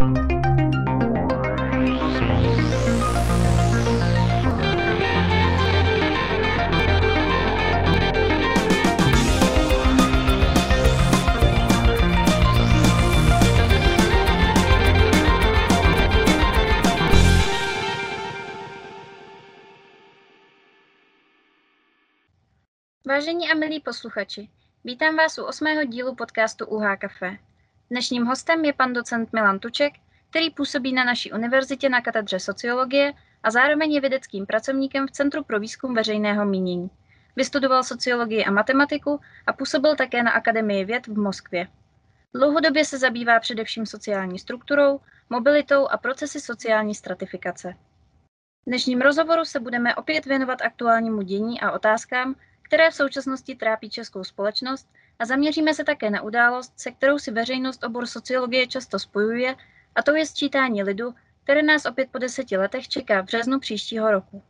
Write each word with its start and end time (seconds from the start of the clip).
Vážení 0.00 0.08
a 23.50 23.54
milí 23.54 23.80
posluchači, 23.80 24.48
vítám 24.84 25.16
vás 25.16 25.38
u 25.38 25.44
osmého 25.44 25.84
dílu 25.84 26.14
podcastu 26.14 26.66
UH 26.66 26.96
Café. 26.96 27.49
Dnešním 27.92 28.26
hostem 28.26 28.64
je 28.64 28.72
pan 28.72 28.92
docent 28.92 29.32
Milan 29.32 29.58
Tuček, 29.58 29.92
který 30.30 30.50
působí 30.50 30.92
na 30.92 31.04
naší 31.04 31.32
univerzitě 31.32 31.88
na 31.88 32.00
katedře 32.00 32.40
sociologie 32.40 33.12
a 33.42 33.50
zároveň 33.50 33.92
je 33.92 34.00
vědeckým 34.00 34.46
pracovníkem 34.46 35.06
v 35.06 35.10
Centru 35.10 35.44
pro 35.44 35.60
výzkum 35.60 35.94
veřejného 35.94 36.46
mínění. 36.46 36.90
Vystudoval 37.36 37.84
sociologii 37.84 38.44
a 38.44 38.50
matematiku 38.50 39.20
a 39.46 39.52
působil 39.52 39.96
také 39.96 40.22
na 40.22 40.30
Akademii 40.30 40.84
věd 40.84 41.06
v 41.06 41.18
Moskvě. 41.18 41.68
Dlouhodobě 42.34 42.84
se 42.84 42.98
zabývá 42.98 43.40
především 43.40 43.86
sociální 43.86 44.38
strukturou, 44.38 45.00
mobilitou 45.30 45.88
a 45.88 45.96
procesy 45.96 46.40
sociální 46.40 46.94
stratifikace. 46.94 47.72
V 47.72 48.66
dnešním 48.66 49.00
rozhovoru 49.00 49.44
se 49.44 49.60
budeme 49.60 49.94
opět 49.94 50.26
věnovat 50.26 50.62
aktuálnímu 50.62 51.22
dění 51.22 51.60
a 51.60 51.70
otázkám, 51.70 52.34
které 52.70 52.90
v 52.90 52.94
současnosti 52.94 53.54
trápí 53.54 53.90
českou 53.90 54.24
společnost 54.24 54.88
a 55.18 55.24
zaměříme 55.24 55.74
se 55.74 55.84
také 55.84 56.10
na 56.10 56.22
událost, 56.22 56.72
se 56.76 56.90
kterou 56.90 57.18
si 57.18 57.30
veřejnost 57.30 57.84
obor 57.84 58.06
sociologie 58.06 58.66
často 58.66 58.98
spojuje, 58.98 59.56
a 59.94 60.02
to 60.02 60.16
je 60.16 60.26
sčítání 60.26 60.82
lidu, 60.82 61.14
které 61.44 61.62
nás 61.62 61.86
opět 61.86 62.08
po 62.12 62.18
deseti 62.18 62.56
letech 62.56 62.88
čeká 62.88 63.22
v 63.22 63.24
březnu 63.24 63.60
příštího 63.60 64.10
roku. 64.10 64.42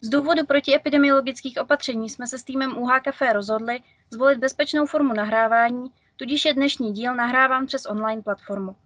Z 0.00 0.08
důvodu 0.08 0.46
protiepidemiologických 0.46 1.58
opatření 1.60 2.10
jsme 2.10 2.26
se 2.26 2.38
s 2.38 2.42
týmem 2.42 2.78
UH 2.78 3.00
Café 3.00 3.32
rozhodli 3.32 3.80
zvolit 4.10 4.38
bezpečnou 4.38 4.86
formu 4.86 5.14
nahrávání, 5.14 5.90
tudíž 6.16 6.44
je 6.44 6.54
dnešní 6.54 6.92
díl 6.92 7.14
nahráván 7.14 7.66
přes 7.66 7.86
online 7.86 8.22
platformu. 8.22 8.76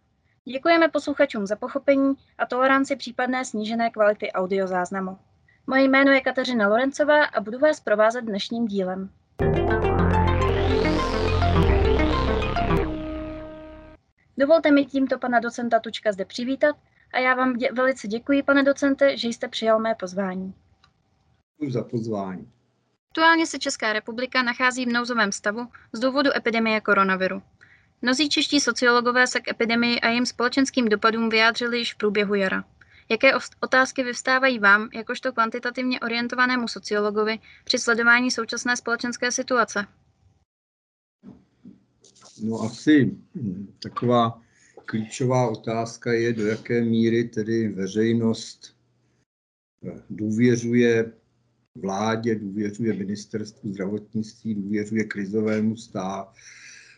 Děkujeme 0.45 0.89
posluchačům 0.89 1.47
za 1.47 1.57
pochopení 1.57 2.15
a 2.39 2.47
toleranci 2.47 2.97
případné 2.97 3.45
snížené 3.45 3.91
kvality 3.91 4.33
audiozáznamu. 4.33 5.19
Moje 5.71 5.83
jméno 5.83 6.13
je 6.13 6.21
Kateřina 6.21 6.69
Lorencová 6.69 7.25
a 7.25 7.41
budu 7.41 7.59
vás 7.59 7.81
provázet 7.81 8.25
dnešním 8.25 8.67
dílem. 8.67 9.11
Dovolte 14.39 14.71
mi 14.71 14.85
tímto 14.85 15.19
pana 15.19 15.41
docenta 15.41 15.81
Tučka 15.81 16.13
zde 16.13 16.25
přivítat 16.25 16.77
a 17.15 17.19
já 17.19 17.35
vám 17.35 17.53
dě- 17.53 17.75
velice 17.75 18.09
děkuji, 18.09 18.43
pane 18.43 18.63
docente, 18.63 19.17
že 19.17 19.29
jste 19.29 19.49
přijal 19.49 19.79
mé 19.79 19.95
pozvání. 19.95 20.55
Děkuji 21.61 21.73
za 21.73 21.85
pozvání. 21.85 22.53
Aktuálně 23.11 23.47
se 23.47 23.59
Česká 23.59 23.93
republika 23.93 24.43
nachází 24.43 24.87
v 24.87 24.93
nouzovém 24.93 25.33
stavu 25.33 25.69
z 25.93 26.01
důvodu 26.01 26.31
epidemie 26.37 26.81
koronaviru. 26.81 27.43
Mnozí 28.03 28.29
čeští 28.29 28.61
sociologové 28.61 29.27
se 29.27 29.41
k 29.41 29.49
epidemii 29.49 30.01
a 30.01 30.09
jejím 30.09 30.27
společenským 30.27 30.89
dopadům 30.89 31.29
vyjádřili 31.29 31.79
již 31.79 31.95
v 31.95 31.97
průběhu 31.97 32.35
jara. 32.35 32.65
Jaké 33.11 33.31
otázky 33.61 34.03
vyvstávají 34.03 34.59
vám, 34.59 34.89
jakožto 34.95 35.33
kvantitativně 35.33 36.01
orientovanému 36.01 36.69
sociologovi, 36.69 37.39
při 37.65 37.79
sledování 37.79 38.31
současné 38.31 38.77
společenské 38.77 39.33
situace? 39.33 39.87
No 42.43 42.61
asi 42.61 43.17
hm, 43.35 43.75
taková 43.83 44.43
klíčová 44.85 45.51
otázka 45.51 46.13
je, 46.13 46.33
do 46.33 46.47
jaké 46.47 46.83
míry 46.83 47.25
tedy 47.25 47.69
veřejnost 47.69 48.77
eh, 49.85 50.03
důvěřuje 50.11 51.13
vládě, 51.75 52.35
důvěřuje 52.35 52.93
ministerstvu 52.93 53.73
zdravotnictví, 53.73 54.55
důvěřuje 54.55 55.05
krizovému, 55.05 55.77
stá, 55.77 56.33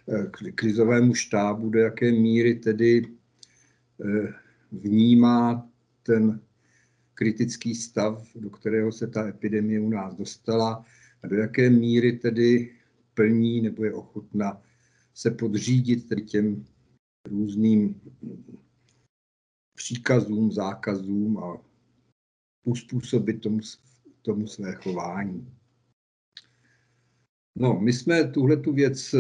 eh, 0.09 0.53
krizovému 0.53 1.15
štábu, 1.15 1.70
do 1.70 1.78
jaké 1.78 2.12
míry 2.12 2.54
tedy 2.54 3.09
eh, 4.04 4.34
vnímá 4.72 5.69
ten 6.10 6.41
kritický 7.15 7.75
stav, 7.75 8.26
do 8.34 8.50
kterého 8.50 8.93
se 8.93 9.06
ta 9.06 9.28
epidemie 9.28 9.81
u 9.81 9.91
nás 9.91 10.15
dostala 10.15 10.84
a 11.22 11.26
do 11.26 11.37
jaké 11.37 11.71
míry 11.71 12.12
tedy 12.12 12.75
plní 13.15 13.60
nebo 13.60 13.84
je 13.84 13.94
ochotna 13.94 14.62
se 15.15 15.31
podřídit 15.31 16.09
tedy 16.09 16.22
těm 16.22 16.66
různým 17.28 18.00
příkazům, 19.76 20.53
zákazům 20.53 21.38
a 21.38 21.62
uspůsobit 22.65 23.41
tomu, 23.41 23.60
tomu 24.22 24.47
své 24.47 24.75
chování. 24.75 25.54
No, 27.56 27.81
my 27.81 27.93
jsme 27.93 28.31
tuhle 28.31 28.56
tu 28.56 28.72
věc 28.72 29.15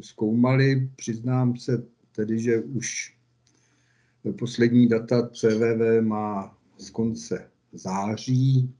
zkoumali, 0.00 0.90
přiznám 0.96 1.56
se 1.56 1.86
tedy, 2.12 2.38
že 2.38 2.60
už 2.60 3.16
Poslední 4.32 4.88
data 4.88 5.28
CVV 5.28 6.00
má 6.00 6.58
z 6.78 6.90
konce 6.90 7.50
září, 7.72 8.74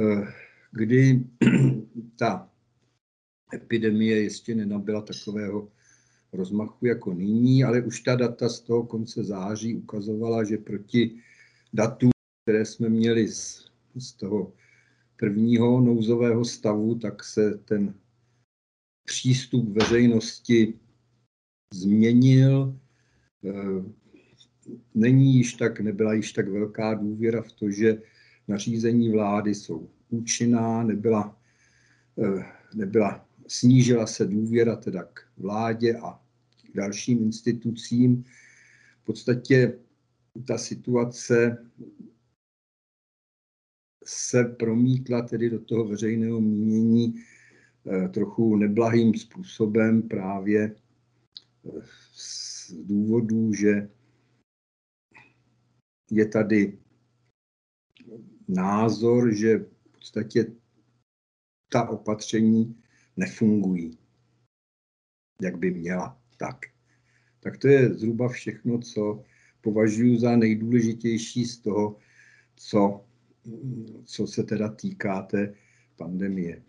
eh, 0.00 0.32
kdy 0.72 1.24
ta 2.18 2.50
epidemie 3.54 4.22
ještě 4.22 4.54
nenabyla 4.54 5.02
takového 5.02 5.68
rozmachu 6.32 6.86
jako 6.86 7.14
nyní, 7.14 7.64
ale 7.64 7.82
už 7.82 8.00
ta 8.00 8.16
data 8.16 8.48
z 8.48 8.60
toho 8.60 8.86
konce 8.86 9.24
září 9.24 9.76
ukazovala, 9.76 10.44
že 10.44 10.58
proti 10.58 11.20
datům, 11.72 12.10
které 12.42 12.66
jsme 12.66 12.88
měli 12.88 13.28
z, 13.28 13.70
z 13.98 14.12
toho 14.12 14.52
prvního 15.16 15.80
nouzového 15.80 16.44
stavu, 16.44 16.94
tak 16.94 17.24
se 17.24 17.58
ten 17.64 17.94
přístup 19.06 19.68
veřejnosti 19.68 20.74
změnil. 21.74 22.78
Není 24.94 25.36
již 25.36 25.54
tak, 25.54 25.80
nebyla 25.80 26.14
již 26.14 26.32
tak 26.32 26.48
velká 26.48 26.94
důvěra 26.94 27.42
v 27.42 27.52
to, 27.52 27.70
že 27.70 28.02
nařízení 28.48 29.10
vlády 29.10 29.54
jsou 29.54 29.88
účinná, 30.10 30.82
nebyla, 30.82 31.38
eh, 32.18 32.44
nebyla, 32.74 33.28
snížila 33.46 34.06
se 34.06 34.26
důvěra 34.26 34.76
teda 34.76 35.02
k 35.02 35.20
vládě 35.36 35.96
a 35.96 36.20
k 36.72 36.76
dalším 36.76 37.22
institucím. 37.22 38.24
V 39.02 39.04
podstatě 39.04 39.78
ta 40.46 40.58
situace 40.58 41.66
se 44.04 44.44
promítla 44.44 45.22
tedy 45.22 45.50
do 45.50 45.60
toho 45.60 45.84
veřejného 45.84 46.40
mínění 46.40 47.14
eh, 47.86 48.08
trochu 48.08 48.56
neblahým 48.56 49.14
způsobem 49.14 50.02
právě 50.02 50.76
eh, 51.66 51.82
z 52.12 52.72
důvodu, 52.72 53.52
že 53.52 53.88
je 56.16 56.26
tady 56.28 56.78
názor, 58.48 59.34
že 59.34 59.58
v 59.58 59.92
podstatě 59.92 60.46
ta 61.68 61.88
opatření 61.88 62.82
nefungují, 63.16 63.98
jak 65.42 65.58
by 65.58 65.70
měla. 65.70 66.20
Tak. 66.36 66.60
tak 67.40 67.58
to 67.58 67.68
je 67.68 67.94
zhruba 67.94 68.28
všechno, 68.28 68.78
co 68.78 69.22
považuji 69.60 70.18
za 70.18 70.36
nejdůležitější 70.36 71.44
z 71.44 71.58
toho, 71.58 71.96
co, 72.56 73.04
co 74.04 74.26
se 74.26 74.42
teda 74.42 74.68
týká 74.68 75.22
té 75.22 75.54
pandemie. 75.96 76.62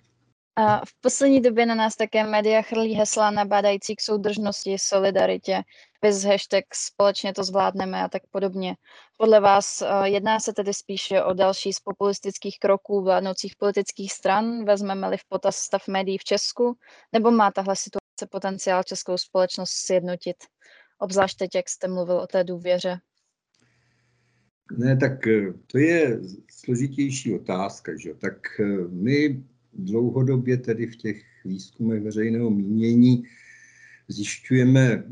A 0.58 0.86
v 0.86 1.02
poslední 1.02 1.42
době 1.42 1.66
na 1.66 1.76
nás 1.76 1.96
také 1.96 2.24
média 2.24 2.62
chrlí 2.62 2.94
hesla 2.94 3.32
nabádající 3.32 3.96
k 3.96 4.02
soudržnosti, 4.02 4.76
solidaritě, 4.80 5.62
bez 6.02 6.24
hashtag 6.24 6.64
společně 6.74 7.34
to 7.34 7.44
zvládneme 7.44 8.04
a 8.04 8.10
tak 8.10 8.22
podobně. 8.32 8.76
Podle 9.18 9.40
vás 9.40 9.82
uh, 9.82 10.04
jedná 10.04 10.40
se 10.40 10.54
tedy 10.54 10.74
spíše 10.74 11.24
o 11.24 11.34
další 11.34 11.74
z 11.74 11.80
populistických 11.80 12.60
kroků 12.60 13.04
vládnoucích 13.04 13.54
politických 13.60 14.14
stran, 14.14 14.66
vezmeme-li 14.66 15.18
v 15.18 15.26
potaz 15.30 15.56
stav 15.56 15.88
médií 15.88 16.18
v 16.18 16.24
Česku, 16.24 16.78
nebo 17.14 17.32
má 17.32 17.52
tahle 17.52 17.76
situace 17.76 18.28
potenciál 18.32 18.84
českou 18.84 19.18
společnost 19.18 19.72
sjednotit? 19.72 20.36
Obzvlášť 21.00 21.38
teď, 21.38 21.56
jak 21.56 21.70
jste 21.70 21.88
mluvil 21.88 22.18
o 22.18 22.28
té 22.28 22.44
důvěře. 22.44 23.00
Ne, 24.78 24.98
tak 24.98 25.28
eh, 25.28 25.54
to 25.68 25.78
je 25.78 26.20
složitější 26.52 27.36
otázka. 27.36 27.92
Že? 27.98 28.14
Tak 28.14 28.60
eh, 28.60 28.64
my 28.90 29.44
dlouhodobě 29.76 30.58
tedy 30.58 30.88
v 30.88 30.96
těch 30.96 31.24
výzkumech 31.46 32.04
veřejného 32.04 32.50
mínění 32.50 33.24
zjišťujeme 34.08 35.04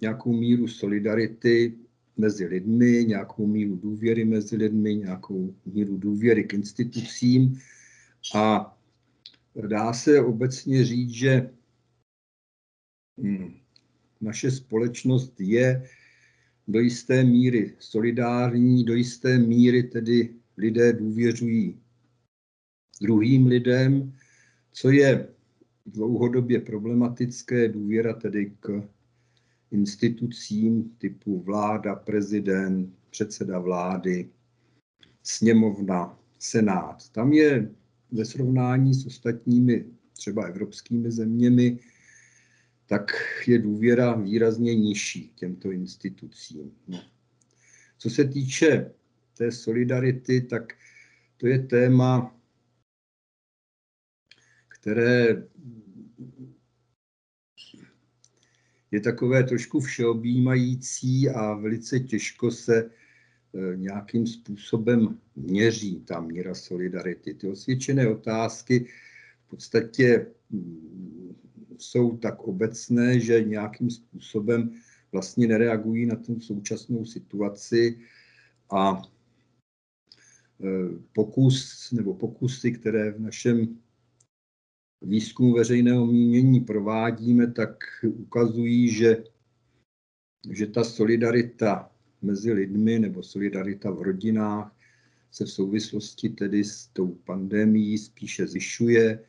nějakou 0.00 0.32
míru 0.32 0.68
solidarity 0.68 1.74
mezi 2.16 2.46
lidmi, 2.46 3.04
nějakou 3.08 3.46
míru 3.46 3.76
důvěry 3.76 4.24
mezi 4.24 4.56
lidmi, 4.56 4.94
nějakou 4.94 5.54
míru 5.66 5.96
důvěry 5.96 6.44
k 6.44 6.54
institucím. 6.54 7.60
A 8.34 8.76
dá 9.66 9.92
se 9.92 10.20
obecně 10.20 10.84
říct, 10.84 11.10
že 11.10 11.50
hm, 13.20 13.54
naše 14.20 14.50
společnost 14.50 15.40
je 15.40 15.88
do 16.68 16.80
jisté 16.80 17.24
míry 17.24 17.74
solidární, 17.78 18.84
do 18.84 18.94
jisté 18.94 19.38
míry 19.38 19.82
tedy 19.82 20.34
lidé 20.56 20.92
důvěřují 20.92 21.80
druhým 23.00 23.46
lidem, 23.46 24.12
co 24.72 24.90
je 24.90 25.28
dlouhodobě 25.86 26.60
problematické, 26.60 27.68
důvěra 27.68 28.12
tedy 28.14 28.52
k 28.60 28.88
institucím 29.70 30.96
typu 30.98 31.40
vláda, 31.40 31.94
prezident, 31.94 32.94
předseda 33.10 33.58
vlády, 33.58 34.28
sněmovna, 35.22 36.18
senát. 36.38 37.08
Tam 37.08 37.32
je 37.32 37.70
ve 38.10 38.24
srovnání 38.24 38.94
s 38.94 39.06
ostatními 39.06 39.84
třeba 40.12 40.44
evropskými 40.44 41.10
zeměmi, 41.10 41.78
tak 42.86 43.12
je 43.46 43.58
důvěra 43.58 44.14
výrazně 44.14 44.74
nižší 44.74 45.32
těmto 45.34 45.70
institucím. 45.70 46.72
No. 46.88 47.02
Co 47.98 48.10
se 48.10 48.24
týče 48.24 48.90
té 49.38 49.52
solidarity, 49.52 50.40
tak 50.40 50.72
to 51.36 51.46
je 51.46 51.58
téma, 51.58 52.37
které 54.88 55.42
je 58.90 59.00
takové 59.00 59.44
trošku 59.44 59.80
všeobjímající 59.80 61.28
a 61.28 61.54
velice 61.54 62.00
těžko 62.00 62.50
se 62.50 62.78
e, 62.80 62.90
nějakým 63.76 64.26
způsobem 64.26 65.18
měří 65.36 66.00
ta 66.00 66.20
míra 66.20 66.54
solidarity. 66.54 67.34
Ty 67.34 67.48
osvědčené 67.48 68.08
otázky 68.08 68.86
v 69.46 69.50
podstatě 69.50 70.26
mm, 70.50 71.36
jsou 71.78 72.16
tak 72.16 72.42
obecné, 72.42 73.20
že 73.20 73.44
nějakým 73.44 73.90
způsobem 73.90 74.70
vlastně 75.12 75.46
nereagují 75.46 76.06
na 76.06 76.16
tu 76.16 76.40
současnou 76.40 77.04
situaci 77.04 77.98
a 78.70 79.02
e, 79.02 80.68
pokus 81.12 81.88
nebo 81.92 82.14
pokusy, 82.14 82.72
které 82.72 83.10
v 83.12 83.20
našem 83.20 83.78
výzkumu 85.02 85.52
veřejného 85.54 86.06
mínění 86.06 86.60
provádíme, 86.60 87.52
tak 87.52 87.78
ukazují, 88.02 88.90
že, 88.90 89.24
že 90.50 90.66
ta 90.66 90.84
solidarita 90.84 91.90
mezi 92.22 92.52
lidmi 92.52 92.98
nebo 92.98 93.22
solidarita 93.22 93.90
v 93.90 94.02
rodinách 94.02 94.76
se 95.30 95.44
v 95.44 95.50
souvislosti 95.50 96.28
tedy 96.28 96.64
s 96.64 96.86
tou 96.86 97.14
pandemí 97.14 97.98
spíše 97.98 98.46
zvyšuje. 98.46 99.24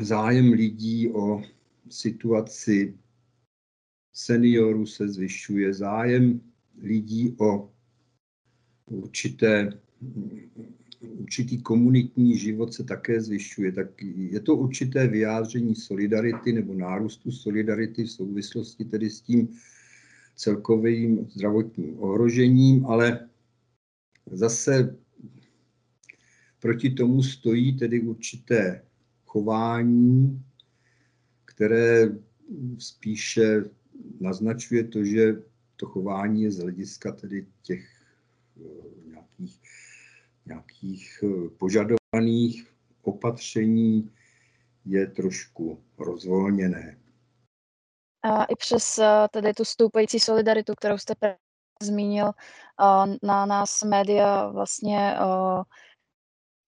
Zájem 0.00 0.52
lidí 0.52 1.08
o 1.08 1.42
situaci 1.90 2.98
seniorů 4.12 4.86
se 4.86 5.08
zvyšuje, 5.08 5.74
zájem 5.74 6.40
lidí 6.78 7.36
o 7.38 7.72
určité 8.86 9.80
určitý 11.00 11.62
komunitní 11.62 12.38
život 12.38 12.74
se 12.74 12.84
také 12.84 13.20
zvyšuje, 13.20 13.72
tak 13.72 14.02
je 14.16 14.40
to 14.40 14.56
určité 14.56 15.08
vyjádření 15.08 15.74
solidarity 15.74 16.52
nebo 16.52 16.74
nárůstu 16.74 17.30
solidarity 17.32 18.04
v 18.04 18.10
souvislosti 18.10 18.84
tedy 18.84 19.10
s 19.10 19.20
tím 19.20 19.48
celkovým 20.36 21.26
zdravotním 21.28 22.02
ohrožením, 22.02 22.86
ale 22.86 23.28
zase 24.32 24.96
proti 26.60 26.90
tomu 26.90 27.22
stojí 27.22 27.76
tedy 27.78 28.00
určité 28.00 28.82
chování, 29.26 30.42
které 31.44 32.08
spíše 32.78 33.64
naznačuje 34.20 34.84
to, 34.84 35.04
že 35.04 35.42
to 35.76 35.86
chování 35.86 36.42
je 36.42 36.50
z 36.50 36.58
hlediska 36.58 37.12
tedy 37.12 37.46
těch 37.62 37.86
eh, 38.60 39.10
nějakých 39.10 39.60
nějakých 40.46 41.24
eh, 41.24 41.48
požadovaných 41.58 42.74
opatření 43.02 44.14
je 44.84 45.06
trošku 45.06 45.84
rozvolněné. 45.98 46.98
A 48.22 48.44
i 48.44 48.56
přes 48.56 48.98
eh, 48.98 49.28
tedy 49.30 49.54
tu 49.54 49.64
stoupající 49.64 50.20
solidaritu, 50.20 50.74
kterou 50.74 50.98
jste 50.98 51.14
zmínil, 51.82 52.26
eh, 52.28 53.16
na 53.22 53.46
nás 53.46 53.82
média 53.82 54.48
vlastně 54.48 55.16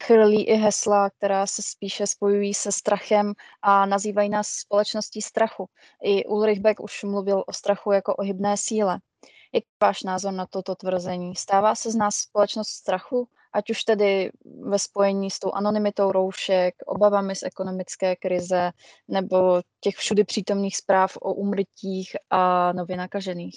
chrlí 0.03 0.49
i 0.49 0.55
hesla, 0.55 1.11
která 1.11 1.47
se 1.47 1.63
spíše 1.63 2.07
spojují 2.07 2.55
se 2.55 2.73
strachem 2.73 3.33
a 3.63 3.87
nazývají 3.87 4.29
nás 4.29 4.49
společností 4.49 5.23
strachu. 5.23 5.69
I 6.03 6.25
Ulrich 6.25 6.61
Beck 6.61 6.81
už 6.81 7.03
mluvil 7.03 7.45
o 7.47 7.53
strachu 7.53 7.93
jako 7.93 8.15
o 8.17 8.23
hybné 8.23 8.57
síle. 8.57 8.99
Jak 9.55 9.65
váš 9.83 10.03
názor 10.03 10.33
na 10.33 10.47
toto 10.47 10.75
tvrzení? 10.75 11.37
Stává 11.37 11.75
se 11.75 11.91
z 11.91 11.95
nás 11.95 12.15
společnost 12.15 12.69
strachu 12.69 13.29
ať 13.53 13.71
už 13.71 13.85
tedy 13.85 14.31
ve 14.61 14.79
spojení 14.79 15.31
s 15.31 15.39
tou 15.39 15.53
anonymitou 15.53 16.13
roušek, 16.13 16.75
obavami 16.87 17.37
z 17.37 17.43
ekonomické 17.43 18.17
krize 18.17 18.71
nebo 19.09 19.61
těch 19.81 19.97
všudy 19.97 20.25
přítomných 20.25 20.77
zpráv 20.77 21.17
o 21.21 21.35
umrtích 21.35 22.17
a 22.31 22.73
nově 22.73 22.97
nakažených? 22.97 23.57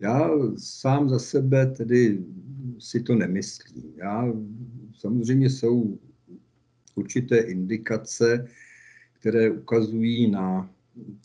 Já 0.00 0.30
sám 0.58 1.08
za 1.08 1.18
sebe 1.18 1.66
tedy 1.66 2.24
si 2.78 3.02
to 3.02 3.14
nemyslím. 3.14 3.92
Já, 3.96 4.24
samozřejmě 4.98 5.50
jsou 5.50 5.98
určité 6.94 7.38
indikace, 7.38 8.46
které 9.12 9.50
ukazují 9.50 10.30
na 10.30 10.70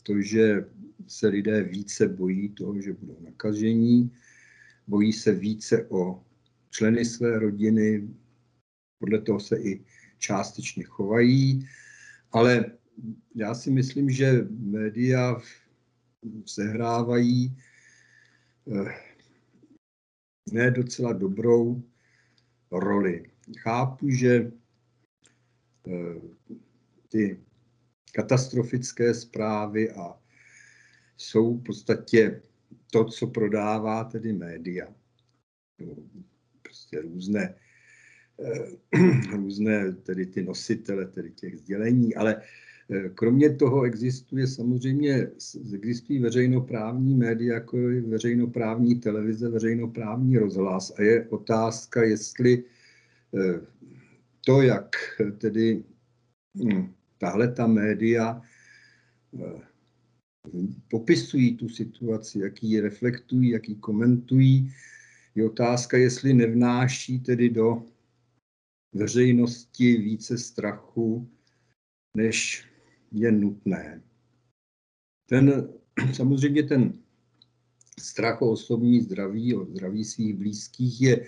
to, 0.03 0.21
že 0.21 0.65
se 1.07 1.27
lidé 1.27 1.63
více 1.63 2.07
bojí 2.07 2.49
toho, 2.49 2.81
že 2.81 2.93
budou 2.93 3.17
nakažení, 3.19 4.11
bojí 4.87 5.13
se 5.13 5.31
více 5.31 5.87
o 5.89 6.23
členy 6.77 7.05
své 7.05 7.39
rodiny, 7.39 8.09
podle 8.99 9.21
toho 9.21 9.39
se 9.39 9.57
i 9.57 9.85
částečně 10.17 10.83
chovají, 10.83 11.67
ale 12.31 12.65
já 13.35 13.55
si 13.55 13.71
myslím, 13.71 14.09
že 14.09 14.47
média 14.49 15.41
sehrávají 16.45 17.57
eh, 18.71 18.95
ne 20.51 20.71
docela 20.71 21.13
dobrou 21.13 21.83
roli. 22.71 23.31
Chápu, 23.59 24.09
že 24.09 24.51
eh, 25.87 26.21
ty 27.07 27.39
katastrofické 28.11 29.13
zprávy 29.13 29.91
a 29.91 30.19
jsou 31.17 31.57
v 31.57 31.63
podstatě 31.63 32.41
to, 32.91 33.05
co 33.05 33.27
prodává 33.27 34.03
tedy 34.03 34.33
média 34.33 34.93
prostě 36.87 37.01
různé, 37.01 37.55
eh, 38.39 39.31
různé 39.35 39.91
tedy 39.91 40.25
ty 40.25 40.43
nositele 40.43 41.05
tedy 41.05 41.31
těch 41.31 41.57
sdělení, 41.57 42.15
ale 42.15 42.35
eh, 42.35 43.09
Kromě 43.09 43.55
toho 43.55 43.83
existuje 43.83 44.47
samozřejmě, 44.47 45.27
existují 45.73 46.19
veřejnoprávní 46.19 47.15
média, 47.15 47.53
jako 47.53 47.77
je 47.77 48.01
veřejnoprávní 48.01 48.95
televize, 48.95 49.49
veřejnoprávní 49.49 50.37
rozhlas 50.37 50.93
a 50.97 51.01
je 51.01 51.27
otázka, 51.29 52.03
jestli 52.03 52.63
eh, 53.35 53.59
to, 54.45 54.61
jak 54.61 54.95
tedy 55.37 55.83
hm, 56.55 56.93
tahle 57.17 57.47
ta 57.51 57.67
média 57.67 58.41
popisují 60.89 61.57
tu 61.57 61.69
situaci, 61.69 62.39
jaký 62.39 62.71
ji 62.71 62.79
reflektují, 62.79 63.49
jaký 63.49 63.75
komentují, 63.75 64.71
je 65.37 65.45
otázka, 65.45 65.97
jestli 65.97 66.33
nevnáší 66.33 67.19
tedy 67.19 67.49
do 67.49 67.83
veřejnosti 68.93 69.97
více 69.97 70.37
strachu, 70.37 71.29
než 72.17 72.65
je 73.11 73.31
nutné. 73.31 74.01
Ten, 75.29 75.73
samozřejmě 76.13 76.63
ten 76.63 76.93
strach 77.99 78.41
o 78.41 78.51
osobní 78.51 79.01
zdraví, 79.01 79.55
o 79.55 79.65
zdraví 79.65 80.05
svých 80.05 80.35
blízkých 80.35 81.01
je 81.01 81.25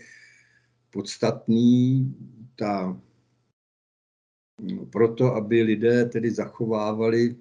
podstatný. 0.89 2.15
Ta, 2.55 3.01
proto, 4.91 5.35
aby 5.35 5.61
lidé 5.61 6.05
tedy 6.05 6.31
zachovávali 6.31 7.35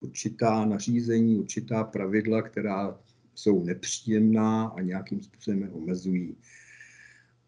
určitá 0.00 0.64
nařízení, 0.64 1.38
určitá 1.38 1.84
pravidla, 1.84 2.42
která 2.42 3.00
jsou 3.34 3.64
nepříjemná 3.64 4.66
a 4.66 4.80
nějakým 4.80 5.22
způsobem 5.22 5.62
je 5.62 5.70
omezují. 5.70 6.36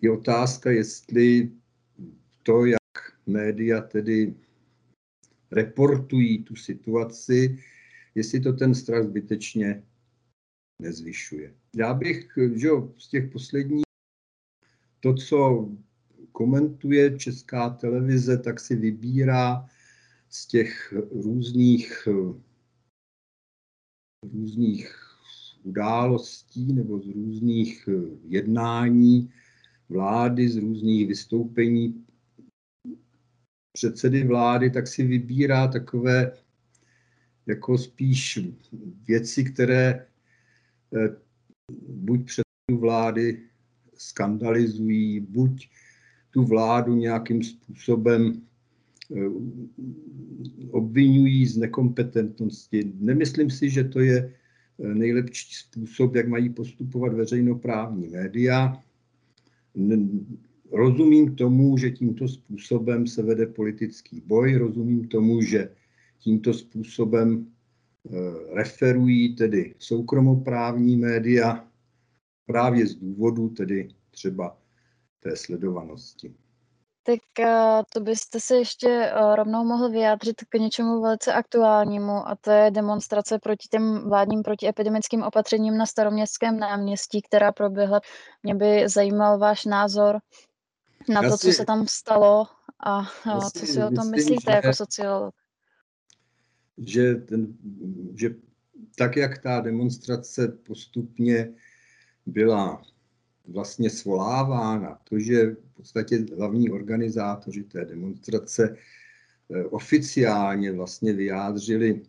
Je 0.00 0.11
otázka, 0.11 0.71
jestli 0.71 1.53
to, 2.43 2.67
jak 2.67 2.81
média 3.26 3.81
tedy 3.81 4.35
reportují 5.50 6.45
tu 6.45 6.57
situaci, 6.57 7.59
jestli 8.14 8.41
to 8.41 8.53
ten 8.53 8.75
strach 8.75 9.05
zbytečně 9.05 9.83
nezvyšuje. 10.83 11.55
Já 11.76 11.95
bych 11.95 12.29
že 12.55 12.69
z 12.99 13.09
těch 13.09 13.33
posledních, 13.33 13.85
to, 15.00 15.14
co 15.14 15.69
komentuje 16.33 17.19
česká 17.19 17.71
televize, 17.71 18.38
tak 18.38 18.61
si 18.61 18.76
vybírá 18.76 19.67
z 20.29 20.47
těch 20.47 20.95
různých, 21.11 22.09
různých 24.33 25.13
událostí 25.64 26.73
nebo 26.73 27.00
z 27.00 27.06
různých 27.06 27.88
jednání 28.28 29.30
vlády, 29.88 30.49
z 30.49 30.56
různých 30.56 31.09
vystoupení 31.09 32.04
předsedy 33.73 34.25
vlády, 34.25 34.71
tak 34.71 34.88
si 34.88 35.02
vybírá 35.02 35.68
takové 35.68 36.33
jako 37.47 37.78
spíš 37.78 38.38
věci, 39.06 39.44
které 39.44 40.06
eh, 40.97 41.16
buď 41.88 42.21
předsedu 42.25 42.80
vlády 42.80 43.42
skandalizují, 43.94 45.21
buď 45.21 45.68
tu 46.30 46.44
vládu 46.44 46.94
nějakým 46.94 47.42
způsobem 47.42 48.42
eh, 49.16 49.28
obvinují 50.71 51.47
z 51.47 51.56
nekompetentnosti. 51.56 52.92
Nemyslím 53.00 53.50
si, 53.50 53.71
že 53.71 53.85
to 53.85 54.00
je 54.00 54.18
eh, 54.18 54.43
nejlepší 54.78 55.54
způsob, 55.54 56.14
jak 56.14 56.28
mají 56.28 56.50
postupovat 56.50 57.12
veřejnoprávní 57.12 58.09
média. 58.09 58.83
Rozumím 60.73 61.37
tomu, 61.37 61.78
že 61.78 61.90
tímto 61.90 62.28
způsobem 62.28 63.07
se 63.07 63.23
vede 63.23 63.47
politický 63.47 64.21
boj, 64.21 64.57
rozumím 64.57 65.09
tomu, 65.09 65.43
že 65.43 65.75
tímto 66.19 66.54
způsobem 66.54 67.47
eh, 67.47 68.54
referují 68.54 69.37
tedy 69.37 69.75
soukromoprávní 69.78 70.97
média 70.97 71.69
právě 72.47 72.87
z 72.87 72.95
důvodu 72.95 73.49
tedy 73.49 73.88
třeba 74.11 74.59
té 75.21 75.37
sledovanosti. 75.37 76.35
Tak 77.06 77.20
eh, 77.40 77.82
to 77.92 78.00
byste 78.00 78.40
se 78.40 78.56
ještě 78.56 78.88
eh, 78.88 79.37
rovnou 79.37 79.64
mohl 79.64 79.90
vyjádřit 79.90 80.37
k 80.49 80.58
něčemu 80.58 81.00
velice 81.00 81.32
aktuálnímu 81.32 82.28
a 82.28 82.37
to 82.40 82.50
je 82.50 82.70
demonstrace 82.70 83.38
proti 83.38 83.68
těm 83.70 84.08
vládním 84.08 84.42
protiepidemickým 84.42 85.23
opatřením 85.23 85.76
na 85.76 85.87
staroměstském 85.87 86.58
náměstí, 86.58 87.23
která 87.23 87.52
proběhla. 87.52 88.00
Mě 88.42 88.54
by 88.54 88.88
zajímal 88.88 89.38
váš 89.38 89.64
názor 89.64 90.18
na 91.08 91.23
já 91.23 91.30
to, 91.30 91.37
si, 91.37 91.46
co 91.46 91.52
se 91.52 91.64
tam 91.64 91.87
stalo 91.87 92.46
a, 92.87 92.99
a 93.32 93.50
co 93.50 93.66
si 93.66 93.82
o 93.82 93.90
tom 93.90 94.11
myslíte 94.11 94.50
že, 94.50 94.56
jako 94.56 94.73
sociolog. 94.73 95.34
Že, 96.78 97.14
ten, 97.14 97.46
že 98.14 98.30
tak, 98.99 99.16
jak 99.16 99.38
ta 99.38 99.61
demonstrace 99.61 100.49
postupně 100.49 101.54
byla 102.26 102.82
vlastně 103.48 103.90
svolávána, 103.90 104.98
to, 105.04 105.18
že 105.18 105.50
v 105.50 105.74
podstatě 105.76 106.24
hlavní 106.36 106.70
organizátoři 106.70 107.62
té 107.64 107.84
demonstrace 107.84 108.76
eh, 109.50 109.64
oficiálně 109.64 110.72
vlastně 110.72 111.12
vyjádřili 111.12 112.02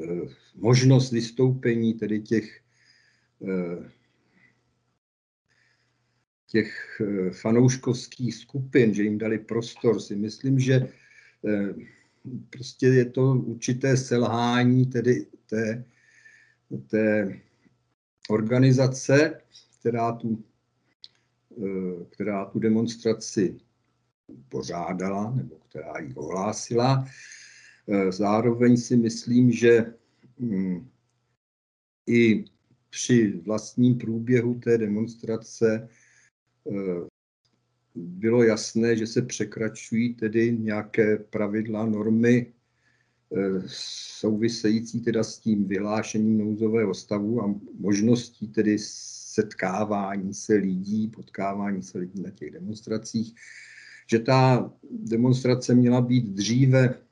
eh, 0.00 0.04
možnost 0.54 1.12
vystoupení 1.12 1.94
tedy 1.94 2.20
těch 2.20 2.60
eh, 3.48 3.90
těch 6.46 7.00
fanouškovských 7.30 8.34
skupin, 8.34 8.94
že 8.94 9.02
jim 9.02 9.18
dali 9.18 9.38
prostor, 9.38 10.00
si 10.00 10.16
myslím, 10.16 10.58
že 10.60 10.88
prostě 12.50 12.86
je 12.86 13.04
to 13.04 13.32
určité 13.32 13.96
selhání 13.96 14.86
tedy 14.86 15.26
té, 15.46 15.84
té 16.86 17.40
organizace, 18.28 19.40
která 19.82 20.12
tu, 20.12 20.44
eh, 21.58 22.04
která 22.10 22.44
tu 22.44 22.58
demonstraci 22.58 23.58
pořádala 24.48 25.30
nebo 25.30 25.56
která 25.68 25.98
ji 25.98 26.14
ohlásila. 26.14 27.08
Eh, 27.88 28.12
zároveň 28.12 28.76
si 28.76 28.96
myslím, 28.96 29.52
že 29.52 29.94
hm, 30.38 30.88
i 32.06 32.44
při 32.90 33.40
vlastním 33.46 33.98
průběhu 33.98 34.60
té 34.60 34.78
demonstrace 34.78 35.88
eh, 36.70 37.08
bylo 37.94 38.42
jasné, 38.42 38.96
že 38.96 39.06
se 39.06 39.22
překračují 39.22 40.14
tedy 40.14 40.58
nějaké 40.58 41.16
pravidla, 41.16 41.86
normy 41.86 42.52
související 43.66 45.00
teda 45.00 45.24
s 45.24 45.38
tím 45.38 45.64
vyhlášením 45.64 46.38
nouzového 46.38 46.94
stavu 46.94 47.42
a 47.42 47.54
možností 47.78 48.48
tedy 48.48 48.78
setkávání 49.32 50.34
se 50.34 50.54
lidí, 50.54 51.08
potkávání 51.08 51.82
se 51.82 51.98
lidí 51.98 52.22
na 52.22 52.30
těch 52.30 52.50
demonstracích, 52.50 53.34
že 54.10 54.18
ta 54.18 54.72
demonstrace 54.90 55.74
měla 55.74 56.00
být 56.00 56.24
dříve 56.24 57.02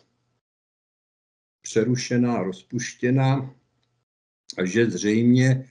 přerušená, 1.63 2.43
rozpuštěna 2.43 3.55
a 4.59 4.65
že 4.65 4.91
zřejmě 4.91 5.69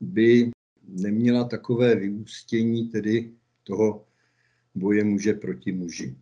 by 0.00 0.50
neměla 0.88 1.44
takové 1.44 1.94
vyústění 1.94 2.88
tedy 2.88 3.32
toho 3.62 4.06
boje 4.74 5.04
muže 5.04 5.32
proti 5.32 5.72
muži. 5.72 6.16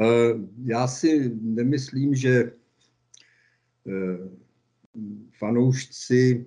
Eh, 0.00 0.34
já 0.64 0.86
si 0.86 1.30
nemyslím, 1.40 2.14
že 2.14 2.52
eh, 3.86 4.18
fanoušci 5.38 6.46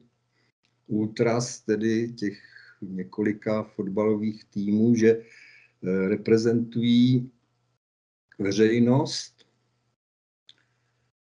ultras, 0.87 1.59
tedy 1.59 2.13
těch 2.13 2.41
několika 2.81 3.63
fotbalových 3.63 4.43
týmů, 4.45 4.95
že 4.95 5.09
eh, 5.09 6.07
reprezentují 6.07 7.31
veřejnost. 8.39 9.45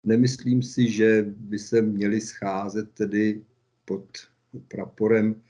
Nemyslím 0.04 0.64
si, 0.64 0.92
že 0.92 1.26
by 1.38 1.60
se 1.60 1.82
měli 1.82 2.22
scházet 2.22 2.92
tedy 2.92 3.44
pod 3.86 4.08
praporem, 4.68 5.42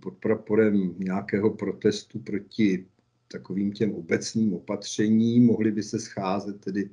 pod 0.00 0.16
praporem 0.16 0.94
nějakého 0.98 1.50
protestu 1.50 2.18
proti 2.18 2.86
takovým 3.28 3.72
těm 3.72 3.94
obecným 3.94 4.54
opatřením. 4.54 5.46
Mohli 5.46 5.70
by 5.70 5.82
se 5.82 5.98
scházet 5.98 6.60
tedy 6.60 6.90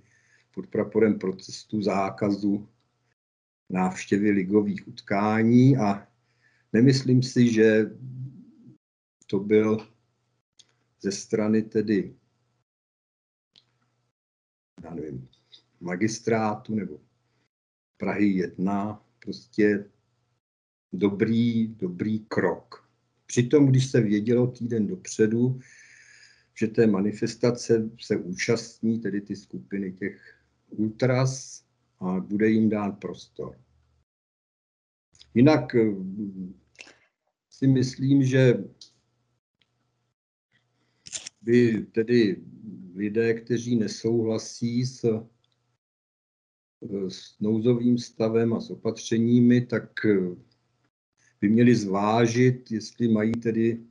pod 0.54 0.68
praporem 0.68 1.20
protestu 1.20 1.82
zákazu 1.82 2.68
návštěvy 3.70 4.32
ligových 4.32 4.88
utkání 4.88 5.78
a 5.78 6.08
Nemyslím 6.76 7.24
si, 7.24 7.54
že 7.54 7.92
to 9.28 9.40
byl 9.40 9.88
ze 11.02 11.12
strany 11.12 11.62
tedy 11.62 12.16
já 14.84 14.94
nevím, 14.94 15.30
magistrátu 15.80 16.76
nebo 16.76 17.00
Prahy 17.98 18.26
1 18.26 19.06
prostě 19.20 19.90
dobrý, 20.94 21.68
dobrý 21.68 22.20
krok. 22.20 22.90
Přitom, 23.26 23.68
když 23.68 23.92
se 23.92 24.02
vědělo 24.02 24.48
týden 24.48 24.88
dopředu, 24.88 25.60
že 26.54 26.68
té 26.68 26.88
manifestace 26.88 27.90
se 28.02 28.18
účastní 28.18 29.00
tedy 29.00 29.22
ty 29.22 29.36
skupiny 29.36 29.94
těch 29.94 30.40
ultras 30.70 31.64
a 32.00 32.20
bude 32.20 32.50
jim 32.50 32.70
dán 32.70 32.96
prostor. 32.96 33.66
Jinak 35.34 35.76
si 37.58 37.68
myslím, 37.68 38.24
že 38.24 38.64
by 41.42 41.88
tedy 41.92 42.44
lidé, 42.96 43.34
kteří 43.34 43.76
nesouhlasí 43.76 44.86
s, 44.86 45.06
s 47.08 47.40
nouzovým 47.40 47.98
stavem 47.98 48.54
a 48.54 48.60
s 48.60 48.70
opatřeními, 48.70 49.66
tak 49.66 49.92
by 51.42 51.50
měli 51.50 51.76
zvážit, 51.76 52.72
jestli 52.72 53.08
mají 53.08 53.32
tedy 53.32 53.84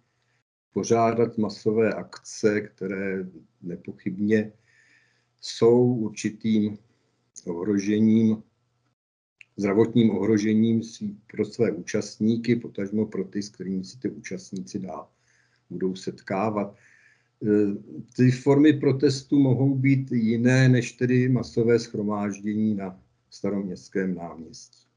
pořádat 0.72 1.38
masové 1.38 1.94
akce, 1.94 2.60
které 2.60 3.30
nepochybně 3.62 4.52
jsou 5.40 5.94
určitým 5.94 6.78
ohrožením 7.46 8.42
zdravotním 9.56 10.10
ohrožením 10.10 10.82
pro 11.26 11.44
své 11.44 11.72
účastníky, 11.72 12.56
potažmo 12.56 13.06
pro 13.06 13.24
ty, 13.24 13.42
s 13.42 13.48
kterými 13.48 13.84
si 13.84 13.98
ty 13.98 14.10
účastníci 14.10 14.78
dál 14.78 15.08
budou 15.70 15.94
setkávat. 15.94 16.74
E, 16.74 17.48
ty 18.16 18.30
formy 18.30 18.72
protestu 18.72 19.38
mohou 19.38 19.74
být 19.74 20.12
jiné 20.12 20.68
než 20.68 20.92
tedy 20.92 21.28
masové 21.28 21.78
schromáždění 21.78 22.74
na 22.74 23.00
staroměstském 23.30 24.14
náměstí. 24.14 24.88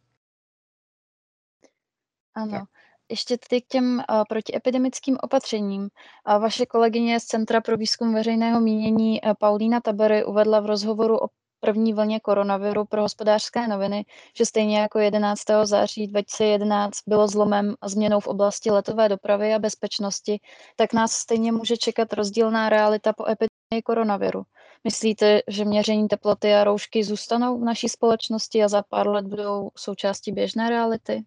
Ano. 2.35 2.51
Tak. 2.51 2.69
Ještě 3.09 3.37
tedy 3.37 3.61
k 3.61 3.67
těm 3.67 3.95
uh, 3.95 4.23
protiepidemickým 4.29 5.17
opatřením. 5.23 5.81
Uh, 5.81 6.41
vaše 6.41 6.65
kolegyně 6.65 7.19
z 7.19 7.23
Centra 7.23 7.61
pro 7.61 7.77
výzkum 7.77 8.13
veřejného 8.13 8.61
mínění 8.61 9.21
uh, 9.21 9.33
Paulína 9.39 9.81
Tabery 9.81 10.25
uvedla 10.25 10.59
v 10.59 10.65
rozhovoru 10.65 11.17
o 11.17 11.27
první 11.59 11.93
vlně 11.93 12.19
koronaviru 12.19 12.85
pro 12.85 13.01
Hospodářské 13.01 13.67
noviny, 13.67 14.05
že 14.37 14.45
stejně 14.45 14.79
jako 14.79 14.99
11. 14.99 15.41
září 15.63 16.07
2011 16.07 16.97
bylo 17.07 17.27
zlomem 17.27 17.75
a 17.81 17.89
změnou 17.89 18.19
v 18.19 18.27
oblasti 18.27 18.71
letové 18.71 19.09
dopravy 19.09 19.53
a 19.53 19.59
bezpečnosti, 19.59 20.39
tak 20.75 20.93
nás 20.93 21.11
stejně 21.11 21.51
může 21.51 21.77
čekat 21.77 22.13
rozdílná 22.13 22.69
realita 22.69 23.13
po 23.13 23.23
epidemii 23.23 23.81
koronaviru. 23.83 24.43
Myslíte, 24.83 25.41
že 25.47 25.65
měření 25.65 26.07
teploty 26.07 26.53
a 26.53 26.63
roušky 26.63 27.03
zůstanou 27.03 27.59
v 27.59 27.63
naší 27.63 27.89
společnosti 27.89 28.63
a 28.63 28.67
za 28.67 28.83
pár 28.83 29.07
let 29.07 29.25
budou 29.25 29.69
součástí 29.77 30.31
běžné 30.31 30.69
reality? 30.69 31.23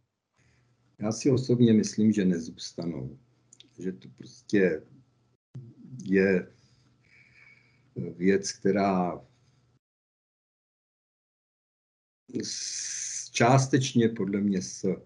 Já 0.98 1.12
si 1.12 1.30
osobně 1.30 1.72
myslím, 1.72 2.12
že 2.12 2.24
nezůstanou. 2.24 3.18
Že 3.78 3.92
to 3.92 4.08
prostě 4.16 4.82
je 6.04 6.46
věc, 8.16 8.52
která 8.52 9.20
částečně 13.32 14.08
podle 14.08 14.40
mě 14.40 14.62
s, 14.62 14.96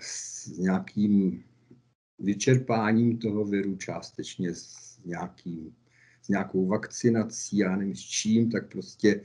s 0.00 0.46
nějakým 0.46 1.44
vyčerpáním 2.18 3.18
toho 3.18 3.44
viru, 3.44 3.76
částečně 3.76 4.54
s, 4.54 4.98
nějakým, 5.04 5.76
s 6.22 6.28
nějakou 6.28 6.66
vakcinací, 6.66 7.58
já 7.58 7.76
nevím 7.76 7.94
s 7.94 8.00
čím, 8.00 8.50
tak 8.50 8.72
prostě 8.72 9.24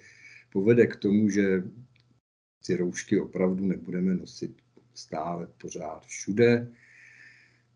povede 0.52 0.88
k 0.88 0.96
tomu, 0.96 1.30
že 1.30 1.64
ty 2.66 2.76
roušky 2.76 3.20
opravdu 3.20 3.66
nebudeme 3.66 4.16
nosit 4.16 4.62
stále 4.94 5.48
pořád 5.48 6.06
všude. 6.06 6.72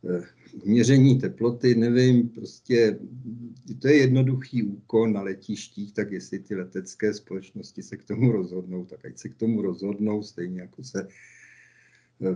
Eh, 0.09 0.23
měření 0.65 1.19
teploty, 1.19 1.75
nevím, 1.75 2.29
prostě 2.29 2.99
to 3.81 3.87
je 3.87 3.97
jednoduchý 3.97 4.63
úkon 4.63 5.13
na 5.13 5.21
letištích, 5.21 5.93
tak 5.93 6.11
jestli 6.11 6.39
ty 6.39 6.55
letecké 6.55 7.13
společnosti 7.13 7.83
se 7.83 7.97
k 7.97 8.03
tomu 8.03 8.31
rozhodnou, 8.31 8.85
tak 8.85 9.05
ať 9.05 9.17
se 9.17 9.29
k 9.29 9.35
tomu 9.35 9.61
rozhodnou, 9.61 10.23
stejně 10.23 10.61
jako 10.61 10.83
se 10.83 11.07
eh, 12.21 12.35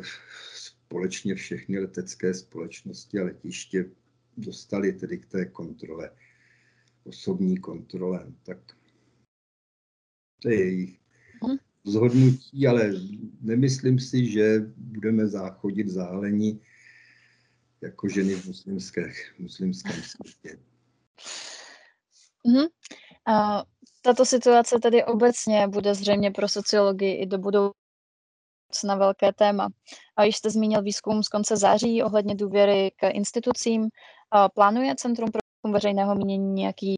společně 0.56 1.36
všechny 1.36 1.80
letecké 1.80 2.34
společnosti 2.34 3.20
a 3.20 3.24
letiště 3.24 3.86
dostali 4.38 4.94
tedy 4.94 5.18
k 5.18 5.26
té 5.26 5.46
kontrole, 5.46 6.12
osobní 7.04 7.58
kontrole. 7.58 8.32
Tak 8.44 8.58
to 10.42 10.50
je 10.50 10.60
jejich 10.60 11.00
mhm. 11.44 11.58
rozhodnutí, 11.86 12.68
ale 12.68 12.94
nemyslím 13.42 14.00
si, 14.00 14.26
že 14.26 14.72
budeme 14.78 15.28
záchodit 15.28 15.90
zálení 15.90 16.62
jako 17.82 18.10
ženy 18.10 18.36
v 18.36 18.46
muslimské, 18.46 19.12
muslimském 19.40 20.04
světě. 20.04 20.60
Mm-hmm. 22.48 22.68
A 23.28 23.64
tato 24.02 24.26
situace 24.26 24.80
tedy 24.80 25.04
obecně 25.04 25.68
bude 25.68 25.96
zřejmě 25.96 26.32
pro 26.32 26.50
sociologii 26.50 27.16
i 27.22 27.26
do 27.26 27.38
budoucna 27.38 28.96
velké 28.96 29.34
téma. 29.34 29.68
A 30.16 30.24
již 30.24 30.36
jste 30.38 30.50
zmínil 30.50 30.82
výzkum 30.82 31.24
z 31.24 31.28
konce 31.28 31.58
září 31.58 32.04
ohledně 32.04 32.36
důvěry 32.36 32.92
k 32.96 33.10
institucím. 33.10 33.90
A 34.32 34.50
plánuje 34.50 34.96
Centrum 34.96 35.30
pro 35.32 35.72
veřejného 35.72 36.16
mínění 36.16 36.54
nějaký 36.54 36.96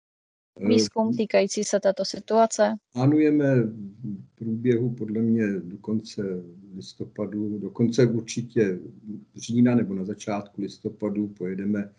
výzkum 0.59 1.09
eh, 1.13 1.17
týkající 1.17 1.63
se 1.63 1.79
této 1.79 2.05
situace? 2.05 2.75
Plánujeme 2.93 3.61
v 3.61 4.35
průběhu 4.35 4.93
podle 4.93 5.21
mě 5.21 5.47
do 5.59 5.77
konce 5.77 6.43
listopadu, 6.75 7.59
dokonce 7.59 8.05
určitě 8.05 8.79
října 9.35 9.75
nebo 9.75 9.93
na 9.93 10.05
začátku 10.05 10.61
listopadu 10.61 11.27
pojedeme, 11.27 11.89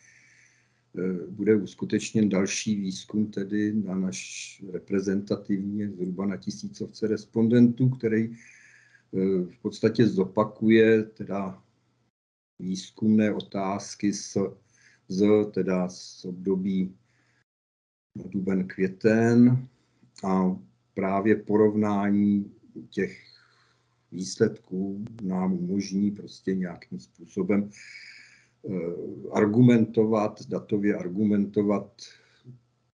eh, 0.98 1.26
bude 1.30 1.56
uskutečněn 1.56 2.28
další 2.28 2.76
výzkum 2.76 3.26
tedy 3.26 3.72
na 3.72 3.94
naš 3.94 4.62
reprezentativně 4.72 5.90
zhruba 5.90 6.26
na 6.26 6.36
tisícovce 6.36 7.06
respondentů, 7.06 7.88
který 7.88 8.32
eh, 8.32 9.18
v 9.44 9.62
podstatě 9.62 10.06
zopakuje 10.06 11.02
teda 11.02 11.62
výzkumné 12.58 13.34
otázky 13.34 14.12
z, 14.12 14.36
z, 15.08 15.26
teda 15.50 15.88
z 15.88 16.24
období 16.24 16.94
duben, 18.14 18.68
květen 18.68 19.68
a 20.24 20.56
právě 20.94 21.36
porovnání 21.36 22.52
těch 22.90 23.22
výsledků 24.12 25.04
nám 25.22 25.52
umožní 25.52 26.10
prostě 26.10 26.54
nějakým 26.54 27.00
způsobem 27.00 27.70
eh, 27.70 29.30
argumentovat, 29.32 30.46
datově 30.48 30.96
argumentovat 30.96 32.02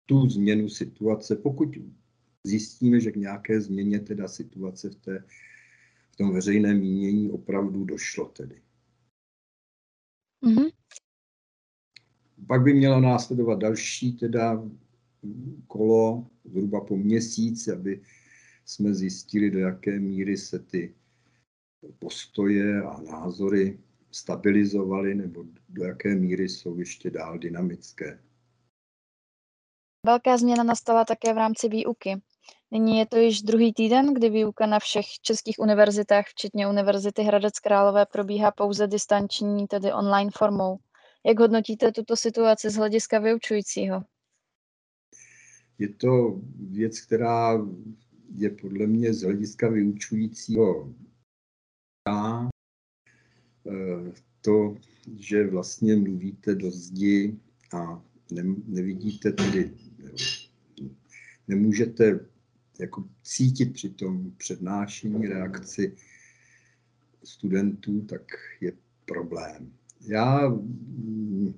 tu 0.06 0.30
změnu 0.30 0.70
situace, 0.70 1.36
pokud 1.36 1.70
zjistíme, 2.44 3.00
že 3.00 3.12
k 3.12 3.16
nějaké 3.16 3.62
změně 3.62 4.00
teda 4.00 4.28
situace 4.28 4.90
v, 4.90 4.96
té, 4.96 5.24
v 6.12 6.16
tom 6.16 6.34
veřejném 6.34 6.80
mínění 6.80 7.32
opravdu 7.32 7.86
došlo 7.86 8.26
tedy. 8.26 8.62
Mm-hmm. 10.44 10.72
Pak 12.48 12.62
by 12.62 12.74
měla 12.74 13.00
následovat 13.00 13.60
další 13.60 14.14
teda 14.14 14.64
kolo 15.68 16.28
zhruba 16.46 16.82
po 16.82 16.98
měsíci, 16.98 17.72
aby 17.72 18.02
jsme 18.66 18.94
zjistili, 18.94 19.52
do 19.52 19.60
jaké 19.60 20.00
míry 20.00 20.38
se 20.38 20.60
ty 20.60 20.96
postoje 22.00 22.82
a 22.82 23.02
názory 23.02 23.80
stabilizovaly 24.12 25.16
nebo 25.16 25.44
do 25.70 25.84
jaké 25.84 26.16
míry 26.16 26.50
jsou 26.50 26.78
ještě 26.78 27.10
dál 27.10 27.38
dynamické. 27.38 28.20
Velká 30.06 30.38
změna 30.38 30.64
nastala 30.64 31.06
také 31.06 31.34
v 31.34 31.38
rámci 31.38 31.70
výuky. 31.70 32.22
Nyní 32.72 32.98
je 32.98 33.06
to 33.06 33.18
již 33.18 33.42
druhý 33.42 33.74
týden, 33.74 34.14
kdy 34.14 34.30
výuka 34.30 34.66
na 34.66 34.80
všech 34.80 35.06
českých 35.22 35.60
univerzitách, 35.60 36.26
včetně 36.28 36.68
Univerzity 36.68 37.24
Hradec 37.24 37.60
Králové, 37.60 38.06
probíhá 38.06 38.52
pouze 38.52 38.88
distanční, 38.88 39.68
tedy 39.68 39.94
online 39.94 40.32
formou. 40.34 40.78
Jak 41.26 41.40
hodnotíte 41.40 41.92
tuto 41.92 42.16
situaci 42.16 42.70
z 42.70 42.76
hlediska 42.76 43.20
vyučujícího? 43.20 44.04
Je 45.80 45.90
to 45.90 46.42
věc, 46.60 47.02
která 47.02 47.68
je 48.36 48.50
podle 48.50 48.88
mě 48.88 49.14
z 49.14 49.22
hlediska 49.22 49.70
vyučujícího 49.70 50.94
eh, 52.08 52.50
to, 54.42 54.76
že 55.18 55.48
vlastně 55.48 55.96
mluvíte 55.96 56.56
do 56.56 56.72
zdi 56.72 57.38
a 57.74 58.04
ne, 58.32 58.44
nevidíte 58.68 59.32
tedy, 59.32 59.72
nemůžete 61.48 62.20
jako 62.80 63.10
cítit 63.24 63.74
při 63.74 63.90
tom 63.90 64.32
přednášení 64.38 65.28
reakci 65.28 65.96
studentů, 67.24 68.02
tak 68.02 68.22
je 68.62 68.74
problém. 69.06 69.74
Já 70.02 70.48
mm, 70.48 71.54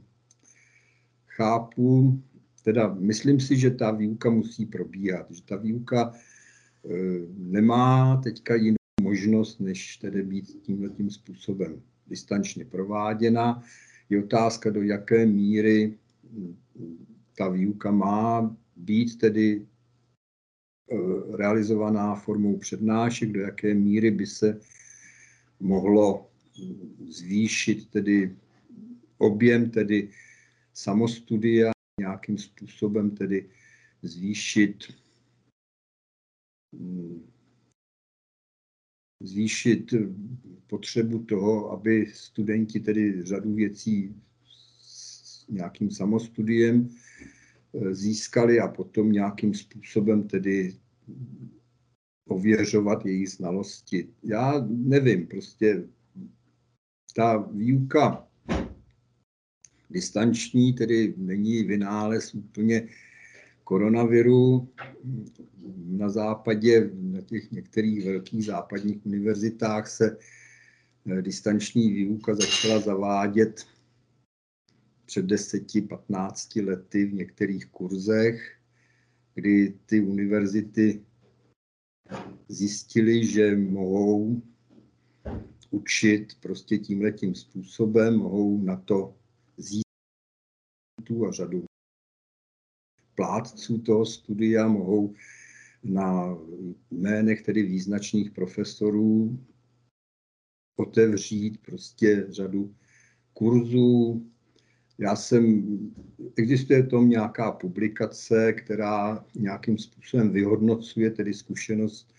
chápu, 1.28 2.22
teda 2.64 2.94
myslím 2.94 3.40
si, 3.40 3.58
že 3.58 3.72
ta 3.72 3.92
výuka 3.92 4.30
musí 4.30 4.66
probíhat, 4.66 5.32
že 5.32 5.44
ta 5.44 5.56
výuka 5.56 6.12
e, 6.12 6.18
nemá 7.38 8.22
teďka 8.24 8.56
jinou 8.56 8.76
možnost, 9.02 9.60
než 9.60 9.98
tedy 9.98 10.24
být 10.24 10.62
tímhle 10.62 10.90
tím 10.90 11.10
způsobem 11.10 11.82
distančně 12.08 12.66
prováděna. 12.66 13.64
Je 14.10 14.24
otázka, 14.24 14.70
do 14.70 14.82
jaké 14.82 15.26
míry 15.26 15.98
ta 17.38 17.50
výuka 17.50 17.92
má 17.92 18.56
být 18.76 19.18
tedy 19.18 19.62
e, 19.62 19.66
realizovaná 21.38 22.16
formou 22.16 22.58
přednášek, 22.58 23.32
do 23.32 23.40
jaké 23.40 23.74
míry 23.74 24.12
by 24.12 24.26
se 24.28 24.60
mohlo 25.60 26.30
zvýšit 27.10 27.90
tedy 27.90 28.36
objem 29.18 29.70
tedy 29.70 30.10
samostudia 30.74 31.72
nějakým 32.02 32.38
způsobem 32.38 33.12
tedy 33.12 33.50
zvýšit 34.02 34.94
mm, 36.72 37.32
zvýšit 39.22 39.94
potřebu 40.68 41.24
toho, 41.24 41.72
aby 41.72 42.06
studenti 42.14 42.80
tedy 42.80 43.24
řadu 43.24 43.54
věcí 43.54 44.16
s 44.82 45.48
nějakým 45.48 45.92
samostudiem 45.92 46.90
eh, 46.90 47.94
získali 47.94 48.60
a 48.60 48.68
potom 48.68 49.12
nějakým 49.12 49.54
způsobem 49.54 50.28
tedy 50.28 50.78
ověřovat 52.28 53.06
jejich 53.06 53.30
znalosti. 53.30 54.10
Já 54.24 54.66
nevím, 54.68 55.28
prostě 55.28 55.88
ta 57.16 57.38
výuka 57.38 58.31
distanční, 59.92 60.74
tedy 60.74 61.14
není 61.18 61.64
vynález 61.64 62.34
úplně 62.34 62.88
koronaviru. 63.64 64.70
Na 65.88 66.10
západě, 66.10 66.90
na 66.94 67.22
těch 67.22 67.52
některých 67.52 68.06
velkých 68.06 68.46
západních 68.46 69.06
univerzitách 69.06 69.88
se 69.88 70.18
eh, 71.08 71.22
distanční 71.22 71.94
výuka 71.94 72.36
začala 72.36 72.80
zavádět 72.80 73.66
před 75.06 75.26
10-15 75.26 76.66
lety 76.66 77.06
v 77.06 77.14
některých 77.14 77.66
kurzech, 77.66 78.58
kdy 79.36 79.74
ty 79.86 80.02
univerzity 80.02 81.02
zjistili, 82.48 83.26
že 83.26 83.56
mohou 83.56 84.42
učit 85.70 86.36
prostě 86.40 86.78
tímhletím 86.78 87.36
způsobem, 87.36 88.18
mohou 88.18 88.64
na 88.64 88.76
to 88.76 89.16
získat 89.62 91.28
a 91.28 91.32
řadu 91.32 91.66
plátců 93.16 93.78
toho 93.78 94.06
studia 94.06 94.68
mohou 94.68 95.14
na 95.84 96.38
jménech 96.92 97.42
tedy 97.42 97.64
význačných 97.64 98.32
profesorů 98.32 99.40
otevřít 100.80 101.62
prostě 101.66 102.26
řadu 102.30 102.76
kurzů. 103.34 104.26
Já 104.98 105.16
jsem, 105.16 105.64
existuje 106.36 106.84
tom 106.84 107.10
nějaká 107.10 107.52
publikace, 107.52 108.54
která 108.54 109.26
nějakým 109.36 109.78
způsobem 109.78 110.32
vyhodnocuje 110.32 111.12
tedy 111.12 111.34
zkušenost 111.34 112.14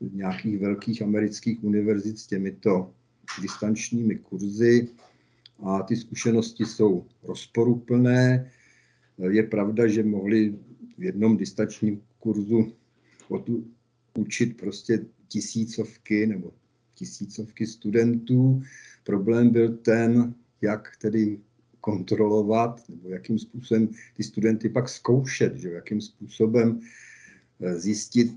nějakých 0.00 0.58
velkých 0.58 1.02
amerických 1.02 1.64
univerzit 1.64 2.18
s 2.18 2.26
těmito 2.26 2.94
distančními 3.42 4.16
kurzy 4.16 4.88
a 5.62 5.82
ty 5.82 5.96
zkušenosti 5.96 6.64
jsou 6.64 7.06
rozporuplné. 7.22 8.50
Je 9.30 9.42
pravda, 9.42 9.86
že 9.86 10.02
mohli 10.02 10.58
v 10.98 11.02
jednom 11.02 11.36
distančním 11.36 12.02
kurzu 12.18 12.72
učit 14.18 14.56
prostě 14.56 15.06
tisícovky 15.28 16.26
nebo 16.26 16.52
tisícovky 16.94 17.66
studentů. 17.66 18.62
Problém 19.04 19.50
byl 19.50 19.76
ten, 19.76 20.34
jak 20.60 20.96
tedy 20.96 21.40
kontrolovat, 21.80 22.88
nebo 22.88 23.08
jakým 23.08 23.38
způsobem 23.38 23.88
ty 24.16 24.22
studenty 24.22 24.68
pak 24.68 24.88
zkoušet, 24.88 25.56
že 25.56 25.70
jakým 25.70 26.00
způsobem 26.00 26.80
eh, 27.60 27.78
zjistit, 27.78 28.32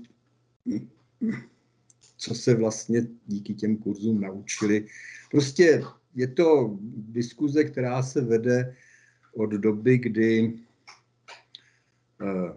co 2.16 2.34
se 2.34 2.54
vlastně 2.54 3.06
díky 3.26 3.54
těm 3.54 3.76
kurzům 3.76 4.20
naučili. 4.20 4.86
Prostě 5.30 5.82
je 6.14 6.28
to 6.28 6.78
diskuze, 6.96 7.64
která 7.64 8.02
se 8.02 8.20
vede 8.20 8.76
od 9.34 9.50
doby, 9.50 9.98
kdy 9.98 10.58
eh, 12.20 12.56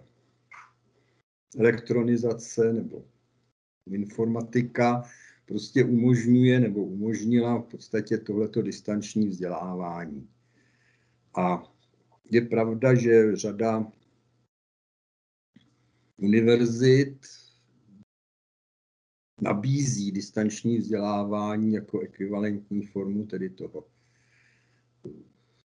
elektronizace 1.58 2.74
nebo 2.74 3.06
informatika 3.88 5.04
prostě 5.46 5.84
umožňuje 5.84 6.60
nebo 6.60 6.84
umožnila 6.84 7.58
v 7.58 7.64
podstatě 7.64 8.18
tohleto 8.18 8.62
distanční 8.62 9.28
vzdělávání. 9.28 10.30
A 11.38 11.74
je 12.32 12.42
pravda, 12.42 12.96
že 12.96 13.36
řada 13.36 13.92
univerzit 16.18 17.18
nabízí 19.42 20.12
distanční 20.12 20.78
vzdělávání 20.78 21.74
jako 21.74 22.00
ekvivalentní 22.00 22.86
formu 22.86 23.26
tedy 23.26 23.50
toho 23.50 23.88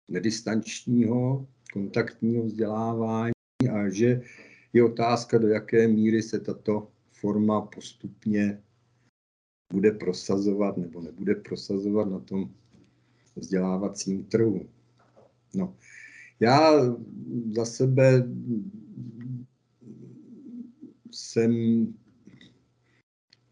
nedistančního 0.10 1.47
kontaktního 1.73 2.43
vzdělávání 2.43 3.34
a 3.71 3.89
že 3.89 4.21
je 4.73 4.84
otázka, 4.84 5.38
do 5.38 5.47
jaké 5.47 5.88
míry 5.88 6.21
se 6.21 6.39
tato 6.39 6.91
forma 7.12 7.62
postupně 7.62 8.63
bude 9.73 9.91
prosazovat 9.91 10.78
nebo 10.78 11.02
nebude 11.02 11.36
prosazovat 11.36 12.10
na 12.10 12.19
tom 12.19 12.54
vzdělávacím 13.36 14.23
trhu. 14.23 14.69
No. 15.56 15.76
Já 16.39 16.71
za 17.56 17.65
sebe 17.65 18.30
jsem, 21.12 21.54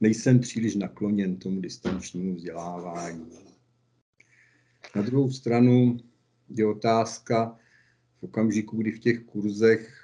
nejsem 0.02 0.40
příliš 0.40 0.76
nakloněn 0.76 1.38
tomu 1.38 1.62
distančnímu 1.62 2.36
vzdělávání. 2.36 3.32
Na 4.96 5.02
druhou 5.02 5.32
stranu 5.32 5.98
je 6.50 6.66
otázka 6.66 7.58
v 8.20 8.24
okamžiku, 8.24 8.78
kdy 8.78 8.92
v 8.92 9.00
těch 9.00 9.20
kurzech, 9.20 9.98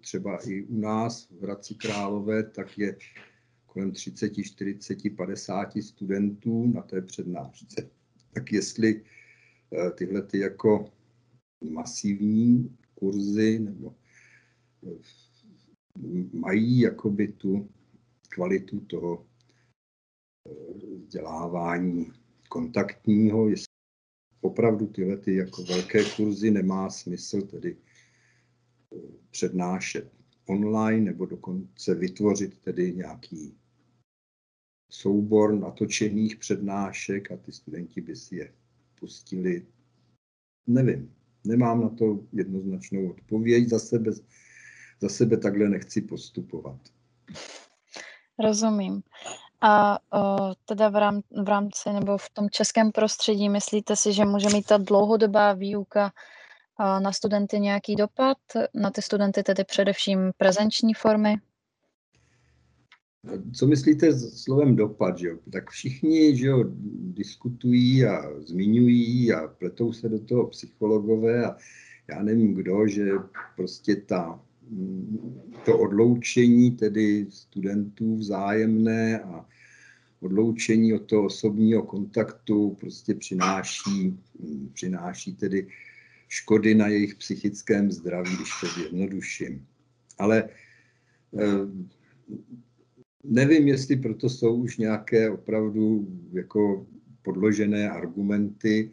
třeba 0.00 0.38
i 0.48 0.62
u 0.62 0.80
nás 0.80 1.28
v 1.30 1.42
Hradci 1.42 1.74
Králové, 1.74 2.42
tak 2.42 2.78
je 2.78 2.96
kolem 3.66 3.92
30, 3.92 4.32
40, 4.42 4.98
50 5.16 5.72
studentů 5.80 6.66
na 6.66 6.82
té 6.82 7.02
přednášce. 7.02 7.90
Tak 8.32 8.52
jestli 8.52 9.02
eh, 9.72 9.90
tyhle 9.90 10.22
ty 10.22 10.38
jako 10.38 10.92
masivní 11.70 12.76
kurzy 12.94 13.58
nebo 13.58 13.94
eh, 14.86 14.98
mají 16.32 16.80
jakoby 16.80 17.28
tu 17.28 17.68
kvalitu 18.34 18.80
toho 18.80 19.26
eh, 20.48 20.96
vzdělávání 20.96 22.12
kontaktního, 22.48 23.48
jestli 23.48 23.74
opravdu 24.40 24.86
tyhle 24.86 25.16
ty 25.16 25.34
jako 25.34 25.62
velké 25.64 26.04
kurzy 26.16 26.50
nemá 26.50 26.90
smysl 26.90 27.42
tedy 27.42 27.76
přednášet 29.30 30.12
online 30.46 31.04
nebo 31.04 31.26
dokonce 31.26 31.94
vytvořit 31.94 32.58
tedy 32.58 32.92
nějaký 32.92 33.56
soubor 34.90 35.54
natočených 35.54 36.36
přednášek 36.36 37.30
a 37.30 37.36
ty 37.36 37.52
studenti 37.52 38.00
by 38.00 38.16
si 38.16 38.36
je 38.36 38.52
pustili. 39.00 39.66
Nevím, 40.66 41.14
nemám 41.44 41.80
na 41.80 41.88
to 41.88 42.26
jednoznačnou 42.32 43.10
odpověď. 43.10 43.68
Za 43.68 43.78
sebe, 43.78 44.12
za 45.00 45.08
sebe 45.08 45.36
takhle 45.36 45.68
nechci 45.68 46.00
postupovat. 46.00 46.80
Rozumím. 48.38 49.02
A 49.60 49.98
o, 50.18 50.54
teda 50.64 50.88
v, 50.88 50.96
rám, 50.96 51.20
v 51.44 51.48
rámci 51.48 51.92
nebo 51.92 52.18
v 52.18 52.30
tom 52.30 52.50
českém 52.50 52.92
prostředí 52.92 53.48
myslíte 53.48 53.96
si, 53.96 54.12
že 54.12 54.24
může 54.24 54.48
mít 54.48 54.66
ta 54.66 54.76
dlouhodobá 54.76 55.52
výuka 55.52 56.12
a 56.76 57.00
na 57.00 57.12
studenty 57.12 57.60
nějaký 57.60 57.96
dopad? 57.96 58.38
Na 58.74 58.90
ty 58.90 59.02
studenty 59.02 59.42
tedy 59.42 59.64
především 59.64 60.32
prezenční 60.36 60.94
formy? 60.94 61.36
Co 63.54 63.66
myslíte 63.66 64.12
s 64.12 64.42
slovem 64.42 64.76
dopad? 64.76 65.18
Že 65.18 65.28
jo? 65.28 65.38
Tak 65.52 65.70
všichni 65.70 66.36
že 66.36 66.46
jo, 66.46 66.64
diskutují 66.98 68.06
a 68.06 68.40
zmiňují 68.40 69.32
a 69.32 69.48
pletou 69.48 69.92
se 69.92 70.08
do 70.08 70.18
toho 70.18 70.46
psychologové 70.46 71.46
a 71.46 71.56
já 72.10 72.22
nevím 72.22 72.54
kdo, 72.54 72.88
že 72.88 73.10
prostě 73.56 73.96
ta, 73.96 74.40
to 75.64 75.78
odloučení 75.78 76.70
tedy 76.70 77.26
studentů 77.30 78.16
vzájemné 78.16 79.20
a 79.20 79.46
odloučení 80.20 80.94
od 80.94 81.06
toho 81.06 81.24
osobního 81.24 81.82
kontaktu 81.82 82.76
prostě 82.80 83.14
přináší, 83.14 84.18
přináší 84.72 85.34
tedy 85.34 85.68
škody 86.28 86.74
na 86.74 86.86
jejich 86.86 87.14
psychickém 87.14 87.90
zdraví, 87.90 88.36
když 88.36 88.50
to 88.60 88.66
zjednoduším. 88.66 89.66
Ale 90.18 90.48
eh, 91.38 91.66
Nevím, 93.24 93.68
jestli 93.68 93.96
proto 93.96 94.28
jsou 94.28 94.54
už 94.54 94.76
nějaké 94.76 95.30
opravdu 95.30 96.08
jako 96.32 96.86
podložené 97.22 97.90
argumenty, 97.90 98.90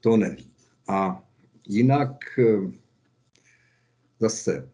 to 0.00 0.16
nevím. 0.16 0.52
A 0.88 1.24
jinak 1.68 2.38
eh, 2.38 2.72
zase, 4.20 4.70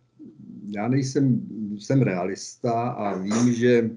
já 0.71 0.89
nejsem, 0.89 1.41
jsem 1.79 2.03
realista 2.03 2.73
a 2.91 3.19
vím, 3.19 3.53
že 3.53 3.91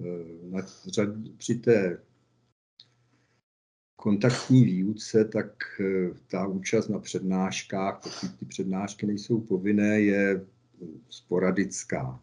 eh, 0.00 0.04
na 0.50 0.62
při 1.36 1.54
té 1.54 1.98
kontaktní 3.96 4.64
výuce, 4.64 5.24
tak 5.24 5.80
eh, 5.80 6.10
ta 6.30 6.46
účast 6.46 6.88
na 6.88 6.98
přednáškách, 6.98 8.00
pokud 8.02 8.38
ty 8.38 8.44
přednášky 8.44 9.06
nejsou 9.06 9.40
povinné, 9.40 10.00
je 10.00 10.46
sporadická. 11.08 12.20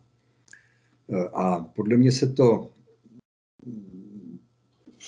A 1.34 1.60
podle 1.60 1.98
mě 1.98 2.12
se 2.12 2.28
to 2.28 2.74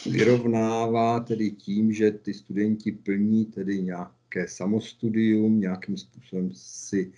vyrovnává 0.06 1.20
tedy 1.20 1.52
tím, 1.52 1.94
že 1.94 2.12
ty 2.12 2.34
studenti 2.34 2.92
plní 2.92 3.46
tedy 3.46 3.82
nějaké 3.82 4.48
samostudium, 4.48 5.60
nějakým 5.60 5.98
způsobem 5.98 6.50
si 6.54 7.12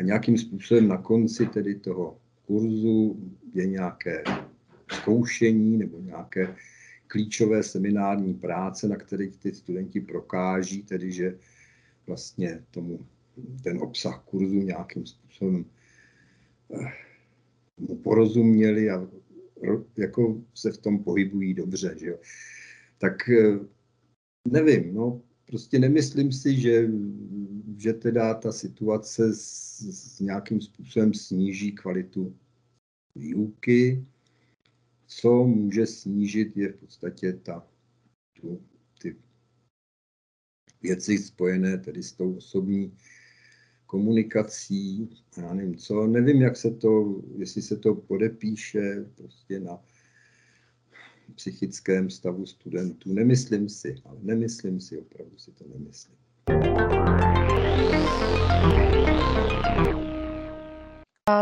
a 0.00 0.02
nějakým 0.02 0.38
způsobem 0.38 0.88
na 0.88 0.96
konci 0.96 1.46
tedy 1.46 1.74
toho 1.74 2.18
kurzu 2.46 3.20
je 3.54 3.66
nějaké 3.66 4.24
zkoušení 4.92 5.78
nebo 5.78 6.00
nějaké 6.00 6.56
klíčové 7.06 7.62
seminární 7.62 8.34
práce, 8.34 8.88
na 8.88 8.96
kterých 8.96 9.36
ty 9.36 9.54
studenti 9.54 10.00
prokáží, 10.00 10.82
tedy 10.82 11.12
že 11.12 11.38
vlastně 12.06 12.64
tomu 12.70 12.98
ten 13.62 13.78
obsah 13.78 14.22
kurzu 14.24 14.62
nějakým 14.62 15.06
způsobem 15.06 15.64
eh, 16.74 16.92
mu 17.78 17.96
porozuměli 17.96 18.90
a 18.90 19.08
jako 19.96 20.40
se 20.54 20.72
v 20.72 20.78
tom 20.78 21.04
pohybují 21.04 21.54
dobře. 21.54 21.94
Že 21.98 22.06
jo. 22.06 22.18
Tak 22.98 23.28
eh, 23.28 23.58
nevím, 24.48 24.94
no, 24.94 25.22
prostě 25.50 25.78
nemyslím 25.78 26.32
si, 26.32 26.60
že, 26.60 26.90
že 27.76 27.92
teda 27.92 28.34
ta 28.34 28.52
situace 28.52 29.34
s, 29.34 29.80
s 29.80 30.20
nějakým 30.20 30.60
způsobem 30.60 31.14
sníží 31.14 31.72
kvalitu 31.72 32.36
výuky. 33.14 34.06
Co 35.06 35.46
může 35.46 35.86
snížit, 35.86 36.56
je 36.56 36.72
v 36.72 36.76
podstatě 36.76 37.32
ta, 37.32 37.66
tu, 38.40 38.62
ty 39.02 39.16
věci 40.82 41.18
spojené 41.18 41.78
tedy 41.78 42.02
s 42.02 42.12
tou 42.12 42.34
osobní 42.34 42.96
komunikací, 43.86 45.10
já 45.36 45.54
nevím 45.54 45.76
co, 45.76 46.06
nevím, 46.06 46.42
jak 46.42 46.56
se 46.56 46.70
to, 46.70 47.22
jestli 47.36 47.62
se 47.62 47.76
to 47.76 47.94
podepíše 47.94 49.06
prostě 49.14 49.60
na 49.60 49.84
psychickém 51.34 52.10
stavu 52.10 52.46
studentů. 52.46 53.12
Nemyslím 53.12 53.68
si, 53.68 54.02
ale 54.04 54.16
nemyslím 54.22 54.80
si, 54.80 54.98
opravdu 54.98 55.38
si 55.38 55.52
to 55.52 55.64
nemyslím. 55.68 56.16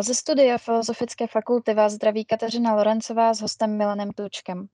Ze 0.01 0.15
studia 0.15 0.59
Filozofické 0.59 1.27
fakulty 1.27 1.75
vás 1.75 1.93
zdraví 1.93 2.25
Kateřina 2.25 2.75
Lorencová 2.75 3.35
s 3.35 3.41
hostem 3.41 3.77
Milanem 3.77 4.11
Tučkem. 4.11 4.67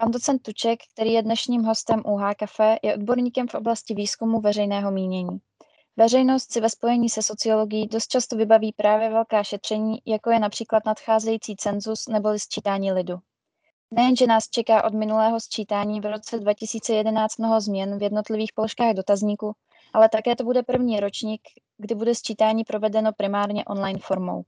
Pan 0.00 0.10
docent 0.10 0.42
Tuček, 0.42 0.78
který 0.94 1.12
je 1.12 1.22
dnešním 1.22 1.62
hostem 1.62 2.02
UH 2.06 2.34
Café, 2.34 2.76
je 2.82 2.94
odborníkem 2.94 3.48
v 3.48 3.54
oblasti 3.54 3.94
výzkumu 3.94 4.40
veřejného 4.40 4.90
mínění. 4.90 5.38
Veřejnost 5.96 6.52
si 6.52 6.60
ve 6.60 6.70
spojení 6.70 7.08
se 7.08 7.22
sociologií 7.22 7.86
dost 7.86 8.06
často 8.06 8.36
vybaví 8.36 8.72
právě 8.76 9.10
velká 9.10 9.42
šetření, 9.42 9.98
jako 10.06 10.30
je 10.30 10.38
například 10.38 10.84
nadcházející 10.86 11.56
cenzus 11.56 12.08
nebo 12.08 12.38
sčítání 12.38 12.92
lidu. 12.92 13.18
Nejenže 13.96 14.26
nás 14.26 14.48
čeká 14.48 14.84
od 14.84 14.94
minulého 14.94 15.40
sčítání 15.40 16.00
v 16.00 16.10
roce 16.10 16.38
2011 16.38 17.38
mnoho 17.38 17.60
změn 17.60 17.98
v 17.98 18.02
jednotlivých 18.02 18.52
položkách 18.52 18.94
dotazníku, 18.94 19.52
ale 19.92 20.08
také 20.08 20.36
to 20.36 20.44
bude 20.44 20.62
první 20.62 21.00
ročník, 21.00 21.40
kdy 21.78 21.94
bude 21.94 22.14
sčítání 22.14 22.64
provedeno 22.64 23.12
primárně 23.12 23.64
online 23.64 23.98
formou. 23.98 24.42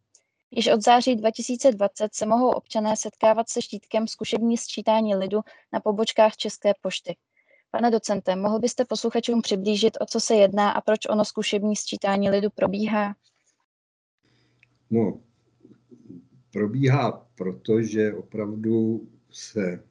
Již 0.51 0.67
od 0.67 0.85
září 0.85 1.17
2020 1.17 2.15
se 2.15 2.27
mohou 2.27 2.51
občané 2.51 2.97
setkávat 2.97 3.49
se 3.49 3.63
štítkem 3.63 4.09
zkušební 4.09 4.57
sčítání 4.57 5.15
lidu 5.15 5.41
na 5.73 5.81
pobočkách 5.81 6.37
České 6.37 6.73
pošty. 6.83 7.17
Pane 7.71 7.91
docente, 7.91 8.37
mohl 8.37 8.59
byste 8.59 8.85
posluchačům 8.85 9.43
přiblížit, 9.43 9.99
o 10.01 10.07
co 10.07 10.21
se 10.21 10.35
jedná 10.35 10.71
a 10.71 10.81
proč 10.81 11.01
ono 11.11 11.25
zkušební 11.25 11.77
sčítání 11.77 12.31
lidu 12.31 12.51
probíhá? 12.51 13.15
No, 14.91 15.21
probíhá 16.53 17.27
proto, 17.35 17.83
že 17.83 18.15
opravdu 18.15 19.09
se 19.37 19.83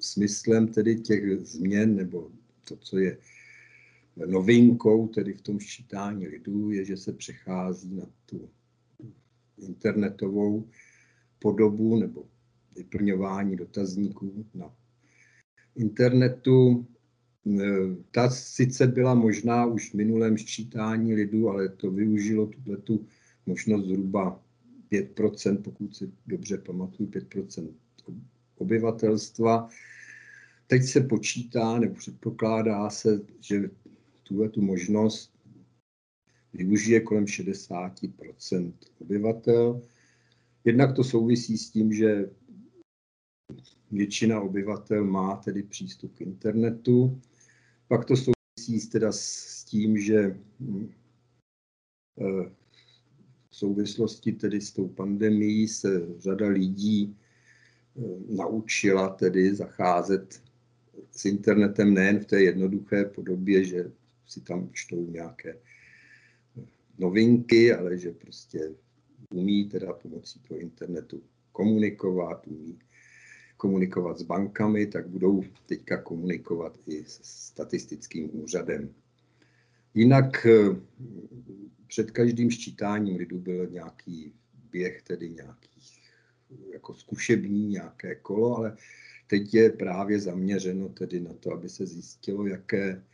smyslem 0.00 0.68
tedy 0.68 0.96
těch 0.96 1.38
změn, 1.40 1.96
nebo 1.96 2.30
to, 2.64 2.76
co 2.76 2.98
je 2.98 3.18
novinkou 4.26 5.08
tedy 5.08 5.32
v 5.32 5.40
tom 5.40 5.60
sčítání 5.60 6.28
lidů, 6.28 6.70
je, 6.70 6.84
že 6.84 6.96
se 6.96 7.12
přechází 7.12 7.94
na 7.94 8.06
tu 8.26 8.50
internetovou 9.58 10.68
podobu 11.38 11.98
nebo 11.98 12.28
vyplňování 12.76 13.56
dotazníků 13.56 14.46
na 14.54 14.74
internetu. 15.76 16.86
Ta 18.10 18.30
sice 18.30 18.86
byla 18.86 19.14
možná 19.14 19.66
už 19.66 19.90
v 19.90 19.94
minulém 19.94 20.38
sčítání 20.38 21.14
lidů, 21.14 21.48
ale 21.48 21.68
to 21.68 21.90
využilo 21.90 22.50
tu 22.84 23.06
možnost 23.46 23.86
zhruba 23.86 24.45
5%, 24.92 25.62
pokud 25.62 25.96
si 25.96 26.12
dobře 26.26 26.58
pamatuju, 26.58 27.08
5% 27.08 27.74
obyvatelstva. 28.56 29.68
Teď 30.66 30.82
se 30.82 31.00
počítá 31.00 31.78
nebo 31.78 31.94
předpokládá 31.94 32.90
se, 32.90 33.20
že 33.40 33.70
tuhle 34.22 34.48
tu 34.48 34.62
možnost 34.62 35.36
využije 36.54 37.00
kolem 37.00 37.24
60% 37.24 38.72
obyvatel. 39.00 39.82
Jednak 40.64 40.96
to 40.96 41.04
souvisí 41.04 41.58
s 41.58 41.70
tím, 41.70 41.92
že 41.92 42.30
většina 43.90 44.40
obyvatel 44.40 45.04
má 45.04 45.36
tedy 45.36 45.62
přístup 45.62 46.14
k 46.14 46.20
internetu. 46.20 47.20
Pak 47.88 48.04
to 48.04 48.14
souvisí 48.16 48.88
teda 48.90 49.12
s 49.12 49.64
tím, 49.64 49.98
že 49.98 50.40
hm, 50.60 50.90
eh, 52.20 52.50
v 53.56 53.58
souvislosti 53.58 54.32
tedy 54.32 54.60
s 54.60 54.72
tou 54.72 54.88
pandemí 54.88 55.68
se 55.68 55.88
řada 56.18 56.48
lidí 56.48 57.16
eh, 57.96 58.02
naučila 58.28 59.08
tedy 59.08 59.54
zacházet 59.54 60.42
s 61.10 61.24
internetem 61.24 61.94
nejen 61.94 62.18
v 62.18 62.24
té 62.24 62.42
jednoduché 62.42 63.04
podobě, 63.04 63.64
že 63.64 63.90
si 64.26 64.40
tam 64.40 64.68
čtou 64.72 65.10
nějaké 65.10 65.56
novinky, 66.98 67.72
ale 67.72 67.98
že 67.98 68.10
prostě 68.10 68.72
umí 69.30 69.68
teda 69.68 69.92
pomocí 69.92 70.40
toho 70.48 70.60
internetu 70.60 71.22
komunikovat, 71.52 72.46
umí 72.46 72.78
komunikovat 73.56 74.18
s 74.18 74.22
bankami, 74.22 74.86
tak 74.86 75.08
budou 75.08 75.44
teďka 75.66 76.02
komunikovat 76.02 76.78
i 76.86 77.04
s 77.04 77.20
statistickým 77.22 78.30
úřadem. 78.32 78.94
Jinak 79.96 80.46
eh, 80.46 80.76
před 81.86 82.10
každým 82.10 82.50
ščítáním 82.50 83.16
lidu 83.16 83.38
byl 83.38 83.66
nějaký 83.66 84.32
běh, 84.70 85.02
tedy 85.02 85.30
nějaký 85.30 85.70
jako 86.72 86.94
zkušební 86.94 87.66
nějaké 87.66 88.14
kolo, 88.14 88.56
ale 88.56 88.76
teď 89.26 89.54
je 89.54 89.70
právě 89.70 90.20
zaměřeno 90.20 90.88
tedy 90.88 91.20
na 91.20 91.34
to, 91.34 91.52
aby 91.52 91.68
se 91.68 91.86
zjistilo, 91.86 92.46
jaké 92.46 93.04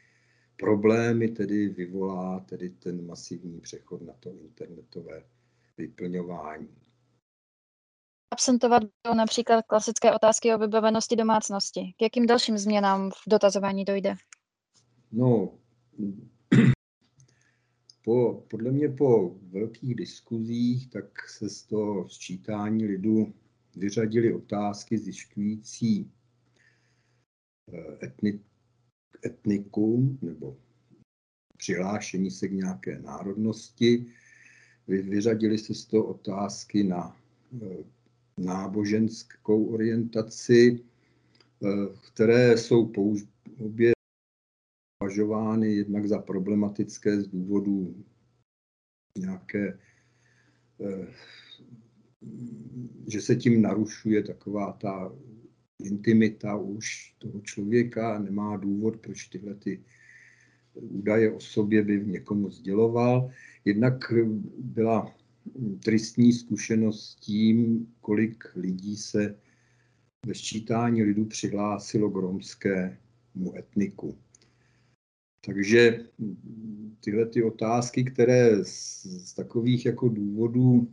problémy 0.56 1.28
tedy 1.28 1.68
vyvolá 1.68 2.40
tedy 2.40 2.70
ten 2.70 3.06
masivní 3.06 3.60
přechod 3.60 4.02
na 4.02 4.12
to 4.20 4.30
internetové 4.30 5.24
vyplňování. 5.78 6.68
Absentovat 8.30 8.82
budou 8.82 9.16
například 9.16 9.64
klasické 9.66 10.14
otázky 10.14 10.54
o 10.54 10.58
vybavenosti 10.58 11.16
domácnosti. 11.16 11.94
K 11.96 12.02
jakým 12.02 12.26
dalším 12.26 12.58
změnám 12.58 13.10
v 13.10 13.28
dotazování 13.28 13.84
dojde? 13.84 14.14
No, 15.12 15.58
po, 18.04 18.44
podle 18.48 18.70
mě 18.70 18.88
po 18.88 19.36
velkých 19.50 19.94
diskuzích 19.94 20.90
tak 20.90 21.28
se 21.28 21.48
z 21.48 21.62
toho 21.62 22.08
sčítání 22.08 22.84
lidu 22.84 23.34
vyřadily 23.76 24.34
otázky 24.34 24.98
zjišťující 24.98 26.10
eh, 27.72 28.06
etni, 28.06 28.40
etnikum 29.26 30.18
nebo 30.22 30.56
přihlášení 31.56 32.30
se 32.30 32.48
k 32.48 32.52
nějaké 32.52 32.98
národnosti. 32.98 34.06
Vyřadili 34.88 35.58
se 35.58 35.74
z 35.74 35.84
toho 35.84 36.04
otázky 36.04 36.84
na 36.84 37.16
eh, 37.62 37.84
náboženskou 38.38 39.64
orientaci, 39.64 40.80
eh, 41.64 41.68
které 42.12 42.58
jsou 42.58 42.92
obě 43.58 43.92
považovány 45.02 45.74
jednak 45.74 46.06
za 46.06 46.18
problematické 46.18 47.20
z 47.20 47.28
důvodu 47.28 48.04
nějaké, 49.18 49.78
eh, 50.80 51.06
že 53.08 53.20
se 53.20 53.36
tím 53.36 53.62
narušuje 53.62 54.22
taková 54.22 54.72
ta 54.72 55.12
intimita 55.82 56.56
už 56.56 57.14
toho 57.18 57.40
člověka, 57.40 58.18
nemá 58.18 58.56
důvod, 58.56 58.96
proč 58.96 59.26
tyhle 59.26 59.54
ty 59.54 59.82
údaje 60.74 61.32
o 61.32 61.40
sobě 61.40 61.82
by 61.82 62.06
někomu 62.06 62.50
sděloval. 62.50 63.30
Jednak 63.64 64.12
byla 64.58 65.14
tristní 65.84 66.32
zkušenost 66.32 67.10
s 67.10 67.14
tím, 67.14 67.86
kolik 68.00 68.44
lidí 68.56 68.96
se 68.96 69.34
ve 70.26 70.34
sčítání 70.34 71.02
lidu 71.02 71.24
přihlásilo 71.24 72.10
k 72.10 72.16
romskému 72.16 73.56
etniku. 73.56 74.18
Takže 75.44 76.06
tyhle 77.00 77.26
ty 77.26 77.42
otázky, 77.42 78.04
které 78.04 78.64
z, 78.64 79.02
z 79.02 79.34
takových 79.34 79.86
jako 79.86 80.08
důvodů, 80.08 80.92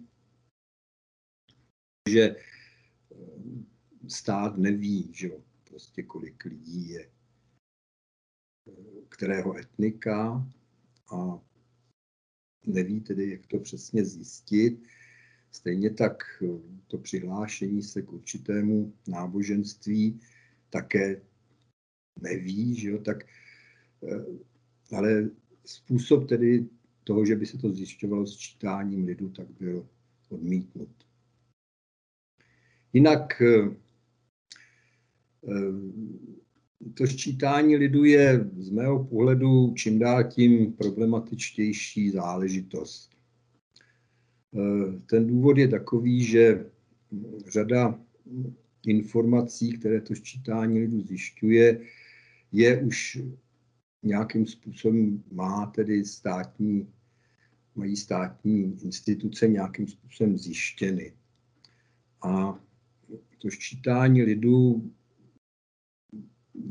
že 2.10 2.36
stát 4.08 4.58
neví, 4.58 5.10
že 5.14 5.30
prostě 5.64 6.04
kolik 6.04 6.46
lidí 6.46 6.90
je 6.90 7.12
kterého 9.10 9.58
etnika 9.58 10.48
a 11.14 11.42
neví 12.66 13.02
tedy, 13.02 13.32
jak 13.32 13.48
to 13.48 13.60
přesně 13.60 14.06
zjistit. 14.06 14.84
Stejně 15.52 15.90
tak 15.90 16.44
to 16.88 16.98
přihlášení 16.98 17.84
se 17.84 18.02
k 18.02 18.14
určitému 18.14 18.94
náboženství 19.08 20.22
také 20.70 21.22
neví, 22.22 22.76
že 22.76 22.90
jo, 22.90 22.98
tak 22.98 23.24
eh, 23.24 23.49
ale 24.92 25.30
způsob 25.66 26.30
tedy 26.30 26.66
toho, 27.04 27.26
že 27.26 27.36
by 27.36 27.46
se 27.46 27.58
to 27.58 27.72
zjišťovalo 27.72 28.28
s 28.28 28.38
čítáním 28.38 29.06
lidu, 29.06 29.30
tak 29.30 29.48
byl 29.60 29.88
odmítnut. 30.30 30.90
Jinak 32.94 33.42
eh, 33.42 33.70
to 36.94 37.08
sčítání 37.08 37.76
lidu 37.76 38.04
je 38.04 38.50
z 38.58 38.70
mého 38.70 39.06
pohledu 39.06 39.74
čím 39.78 40.00
dál 40.00 40.24
tím 40.24 40.74
problematičtější 40.74 42.10
záležitost. 42.10 43.10
Eh, 44.56 45.00
ten 45.06 45.28
důvod 45.28 45.58
je 45.58 45.68
takový, 45.68 46.24
že 46.24 46.66
řada 47.48 48.00
informací, 48.86 49.78
které 49.78 50.02
to 50.02 50.16
sčítání 50.16 50.80
lidu 50.80 51.02
zjišťuje, 51.02 51.82
je 52.52 52.82
už 52.82 53.22
nějakým 54.04 54.46
způsobem 54.46 55.24
má 55.32 55.66
tedy 55.66 56.06
státní, 56.06 56.94
mají 57.76 57.98
státní 57.98 58.84
instituce 58.84 59.48
nějakým 59.48 59.88
způsobem 59.88 60.38
zjištěny. 60.38 61.14
A 62.22 62.60
to 63.38 63.50
ščítání 63.50 64.24
lidu 64.24 64.92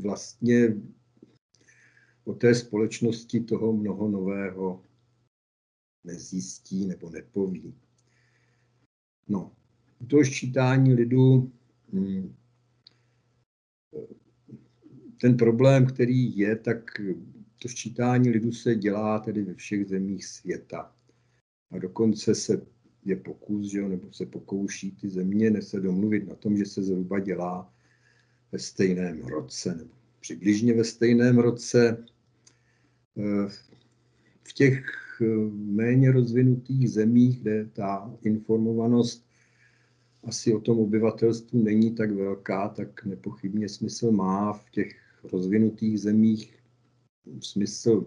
vlastně 0.01 0.75
o 2.23 2.33
té 2.33 2.55
společnosti 2.55 3.39
toho 3.39 3.73
mnoho 3.73 4.07
nového 4.07 4.85
nezjistí 6.03 6.85
nebo 6.85 7.09
nepoví. 7.09 7.75
No, 9.27 9.55
to 10.07 10.23
ščítání 10.23 10.93
lidu, 10.93 11.51
hm, 11.93 12.35
ten 15.21 15.37
problém, 15.37 15.85
který 15.85 16.37
je, 16.37 16.55
tak 16.55 16.91
to 17.61 17.67
ščítání 17.67 18.29
lidu 18.29 18.51
se 18.51 18.75
dělá 18.75 19.19
tedy 19.19 19.43
ve 19.43 19.53
všech 19.53 19.87
zemích 19.87 20.25
světa. 20.25 20.91
A 21.71 21.77
dokonce 21.77 22.35
se 22.35 22.61
je 23.05 23.15
pokus, 23.15 23.71
že 23.71 23.79
jo, 23.79 23.89
nebo 23.89 24.11
se 24.11 24.25
pokouší 24.25 24.91
ty 24.91 25.09
země 25.09 25.61
se 25.61 25.79
domluvit 25.79 26.27
na 26.27 26.35
tom, 26.35 26.57
že 26.57 26.65
se 26.65 26.83
zhruba 26.83 27.19
dělá 27.19 27.73
ve 28.51 28.59
stejném 28.59 29.21
roce, 29.21 29.75
nebo 29.75 29.91
přibližně 30.19 30.73
ve 30.73 30.83
stejném 30.83 31.37
roce. 31.37 32.05
V 34.43 34.53
těch 34.53 34.85
eh, 35.21 35.25
méně 35.53 36.11
rozvinutých 36.11 36.89
zemích, 36.89 37.41
kde 37.41 37.65
ta 37.65 38.17
informovanost 38.21 39.29
asi 40.23 40.53
o 40.53 40.59
tom 40.59 40.79
obyvatelstvu 40.79 41.63
není 41.63 41.95
tak 41.95 42.11
velká, 42.11 42.69
tak 42.69 43.05
nepochybně 43.05 43.69
smysl 43.69 44.11
má. 44.11 44.53
V 44.53 44.69
těch 44.69 45.08
rozvinutých 45.23 45.99
zemích. 45.99 46.63
Smysl 47.39 48.05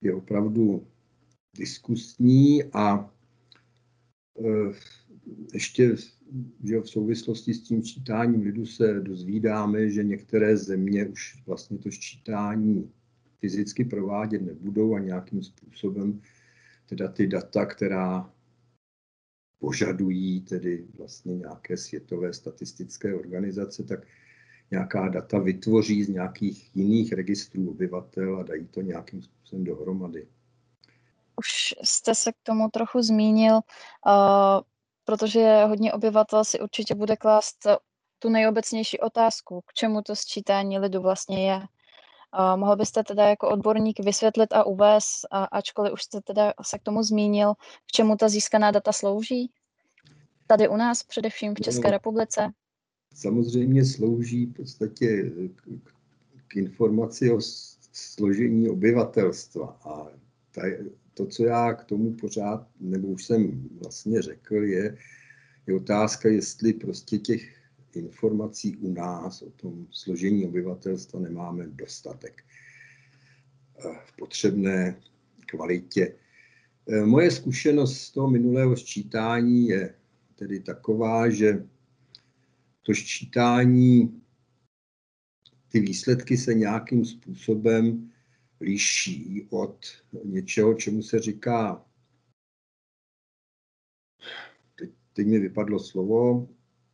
je 0.00 0.14
opravdu 0.14 0.86
diskusní 1.56 2.64
a 2.64 3.16
Eh, 4.38 4.72
ještě 5.54 5.96
že 6.64 6.80
v 6.80 6.88
souvislosti 6.88 7.54
s 7.54 7.62
tím 7.62 7.82
čítáním 7.82 8.42
lidu 8.42 8.66
se 8.66 9.00
dozvídáme, 9.00 9.90
že 9.90 10.04
některé 10.04 10.56
země 10.56 11.08
už 11.08 11.42
vlastně 11.46 11.78
to 11.78 11.90
ščítání 11.90 12.92
fyzicky 13.40 13.84
provádět 13.84 14.42
nebudou 14.42 14.94
a 14.94 14.98
nějakým 14.98 15.42
způsobem 15.42 16.22
teda 16.86 17.08
ty 17.08 17.26
data, 17.26 17.66
která 17.66 18.32
požadují 19.58 20.40
tedy 20.40 20.86
vlastně 20.98 21.36
nějaké 21.36 21.76
světové 21.76 22.32
statistické 22.32 23.14
organizace, 23.14 23.82
tak 23.82 24.06
nějaká 24.70 25.08
data 25.08 25.38
vytvoří 25.38 26.04
z 26.04 26.08
nějakých 26.08 26.76
jiných 26.76 27.12
registrů 27.12 27.70
obyvatel 27.70 28.38
a 28.38 28.42
dají 28.42 28.66
to 28.66 28.80
nějakým 28.80 29.22
způsobem 29.22 29.64
dohromady 29.64 30.26
už 31.36 31.74
jste 31.82 32.14
se 32.14 32.32
k 32.32 32.36
tomu 32.42 32.68
trochu 32.68 33.02
zmínil, 33.02 33.54
uh, 33.54 33.62
protože 35.04 35.64
hodně 35.64 35.92
obyvatel 35.92 36.44
si 36.44 36.60
určitě 36.60 36.94
bude 36.94 37.16
klást 37.16 37.66
tu 38.18 38.28
nejobecnější 38.28 39.00
otázku, 39.00 39.60
k 39.66 39.72
čemu 39.72 40.02
to 40.02 40.16
sčítání 40.16 40.78
lidu 40.78 41.00
vlastně 41.00 41.50
je. 41.50 41.56
Uh, 42.38 42.56
mohl 42.56 42.76
byste 42.76 43.04
teda 43.04 43.28
jako 43.28 43.48
odborník 43.48 44.00
vysvětlit 44.00 44.52
a 44.52 44.64
uvést, 44.64 45.26
a 45.30 45.44
ačkoliv 45.44 45.92
už 45.92 46.02
jste 46.02 46.20
teda 46.20 46.52
se 46.62 46.78
k 46.78 46.82
tomu 46.82 47.02
zmínil, 47.02 47.54
k 47.54 47.92
čemu 47.92 48.16
ta 48.16 48.28
získaná 48.28 48.70
data 48.70 48.92
slouží? 48.92 49.50
Tady 50.46 50.68
u 50.68 50.76
nás, 50.76 51.02
především 51.02 51.54
v 51.54 51.60
České 51.60 51.90
republice? 51.90 52.52
Samozřejmě 53.14 53.84
slouží 53.84 54.46
v 54.46 54.52
podstatě 54.52 55.32
k, 55.54 55.68
k 56.48 56.56
informaci 56.56 57.30
o 57.30 57.40
složení 57.92 58.68
obyvatelstva 58.68 59.66
a 59.66 60.08
ta, 60.50 60.62
to, 61.14 61.26
co 61.26 61.44
já 61.44 61.74
k 61.74 61.84
tomu 61.84 62.12
pořád, 62.12 62.68
nebo 62.80 63.08
už 63.08 63.24
jsem 63.24 63.68
vlastně 63.82 64.22
řekl, 64.22 64.54
je, 64.54 64.96
je 65.66 65.74
otázka, 65.74 66.28
jestli 66.28 66.72
prostě 66.72 67.18
těch 67.18 67.56
informací 67.94 68.76
u 68.76 68.92
nás 68.92 69.42
o 69.42 69.50
tom 69.50 69.86
složení 69.90 70.46
obyvatelstva 70.46 71.20
nemáme 71.20 71.66
dostatek 71.66 72.44
eh, 73.78 73.98
v 74.06 74.16
potřebné 74.16 74.96
kvalitě. 75.46 76.14
Eh, 76.88 77.06
moje 77.06 77.30
zkušenost 77.30 78.00
z 78.00 78.10
toho 78.10 78.30
minulého 78.30 78.76
sčítání 78.76 79.68
je 79.68 79.94
tedy 80.34 80.60
taková, 80.60 81.30
že 81.30 81.66
to 82.86 82.94
sčítání, 82.94 84.22
ty 85.68 85.80
výsledky 85.80 86.36
se 86.36 86.54
nějakým 86.54 87.04
způsobem 87.04 88.12
liší 88.60 89.46
od 89.50 89.86
něčeho, 90.24 90.74
čemu 90.74 91.02
se 91.02 91.18
říká, 91.18 91.86
teď, 94.78 94.90
teď 95.12 95.26
mi 95.26 95.38
vypadlo 95.38 95.78
slovo, 95.78 96.48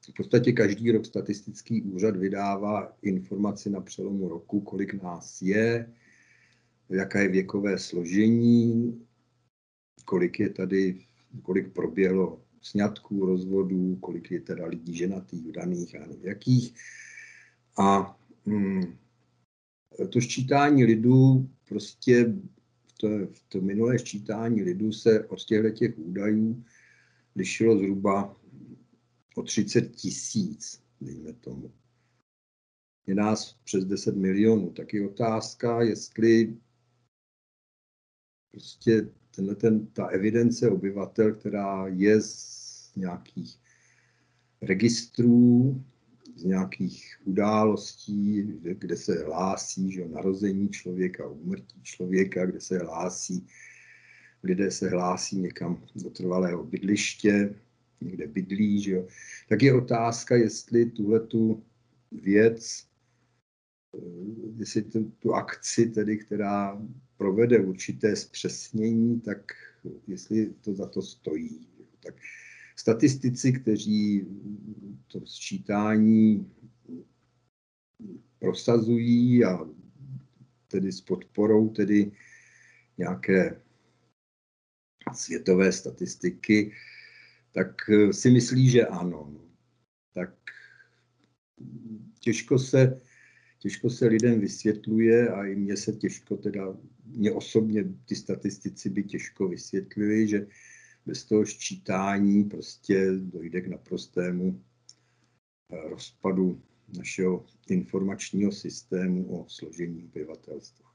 v 0.09 0.15
podstatě 0.17 0.53
každý 0.53 0.91
rok 0.91 1.07
statistický 1.07 1.83
úřad 1.83 2.17
vydává 2.17 2.97
informaci 3.03 3.71
na 3.71 3.81
přelomu 3.81 4.29
roku, 4.29 4.61
kolik 4.61 5.03
nás 5.03 5.43
je, 5.43 5.95
jaké 6.89 7.23
je 7.23 7.29
věkové 7.29 7.79
složení, 7.79 9.07
kolik 10.05 10.41
je 10.41 10.51
tady, 10.51 11.07
kolik 11.43 11.73
proběhlo 11.73 12.42
sňatků, 12.63 13.27
rozvodů, 13.27 13.97
kolik 13.97 14.31
je 14.31 14.41
teda 14.41 14.67
lidí 14.67 14.97
ženatých, 14.97 15.47
vdaných 15.47 15.95
a 15.95 16.07
jakých. 16.21 16.75
A 17.79 18.19
hm, 18.47 18.97
to 20.09 20.21
ščítání 20.21 20.85
lidů 20.85 21.51
prostě 21.69 22.25
v 22.87 22.93
to, 22.93 23.09
v 23.09 23.43
to 23.49 23.61
minulé 23.61 23.99
ščítání 23.99 24.63
lidů 24.63 24.93
se 24.93 25.27
od 25.29 25.45
těchto 25.45 25.71
těch 25.71 25.99
údajů 25.99 26.65
lišilo 27.37 27.79
zhruba 27.79 28.37
o 29.37 29.43
30 29.43 29.81
tisíc, 29.81 30.83
dejme 31.01 31.33
tomu. 31.33 31.73
Je 33.07 33.15
nás 33.15 33.53
přes 33.65 33.85
10 33.85 34.17
milionů, 34.17 34.71
tak 34.71 34.95
je 34.95 35.09
otázka, 35.09 35.83
jestli 35.83 36.57
prostě 38.51 39.09
tenhle 39.35 39.55
ten, 39.55 39.87
ta 39.87 40.07
evidence 40.07 40.71
obyvatel, 40.71 41.33
která 41.33 41.85
je 41.89 42.21
z 42.21 42.91
nějakých 42.97 43.59
registrů, 44.63 45.83
z 46.37 46.45
nějakých 46.45 47.17
událostí, 47.25 48.43
kde, 48.75 48.97
se 48.97 49.25
hlásí 49.25 49.93
že 49.93 50.09
narození 50.09 50.69
člověka, 50.69 51.29
umrtí 51.29 51.83
člověka, 51.83 52.47
kde 52.47 52.61
se 52.61 52.79
hlásí, 52.79 53.47
lidé 54.43 54.71
se 54.71 54.89
hlásí 54.89 55.41
někam 55.41 55.83
do 55.95 56.11
trvalého 56.11 56.65
bydliště, 56.65 57.55
někde 58.01 58.27
bydlí, 58.27 58.83
že 58.83 58.93
jo. 58.93 59.07
tak 59.49 59.63
je 59.63 59.75
otázka, 59.75 60.37
jestli 60.37 60.87
tuhle 60.87 61.21
tu 61.21 61.63
věc, 62.13 62.87
jestli 64.57 64.83
tu, 64.83 65.13
tu 65.19 65.35
akci, 65.35 65.87
tedy, 65.87 66.19
která 66.19 66.83
provede 67.17 67.59
určité 67.59 68.17
zpřesnění, 68.17 69.21
tak 69.21 69.53
jestli 70.07 70.55
to 70.61 70.75
za 70.75 70.87
to 70.87 71.03
stojí. 71.03 71.69
Tak 72.05 72.15
statistici, 72.77 73.53
kteří 73.53 74.27
to 75.07 75.27
sčítání 75.27 76.53
prosazují 78.39 79.45
a 79.45 79.59
tedy 80.69 80.93
s 80.93 81.01
podporou 81.01 81.69
tedy 81.69 82.13
nějaké 82.99 83.63
světové 85.15 85.73
statistiky, 85.73 86.73
tak 87.53 87.77
si 88.11 88.31
myslí, 88.31 88.71
že 88.71 88.87
ano. 88.87 89.35
Tak 90.15 90.35
těžko 92.21 92.59
se, 92.59 93.01
těžko 93.63 93.91
se 93.91 94.07
lidem 94.07 94.41
vysvětluje 94.41 95.29
a 95.29 95.47
i 95.47 95.55
mně 95.55 95.77
se 95.77 95.93
těžko 95.93 96.37
teda, 96.37 96.77
mě 97.05 97.33
osobně 97.33 97.85
ty 98.05 98.17
statistici 98.17 98.91
by 98.91 99.05
těžko 99.05 99.49
vysvětlili, 99.49 100.29
že 100.29 100.47
bez 101.07 101.25
toho 101.25 101.45
ščítání 101.45 102.45
prostě 102.45 103.13
dojde 103.13 103.61
k 103.61 103.67
naprostému 103.67 104.65
eh, 105.73 105.89
rozpadu 105.89 106.63
našeho 106.97 107.47
informačního 107.69 108.53
systému 108.53 109.41
o 109.41 109.49
složení 109.49 110.05
obyvatelstva. 110.05 110.93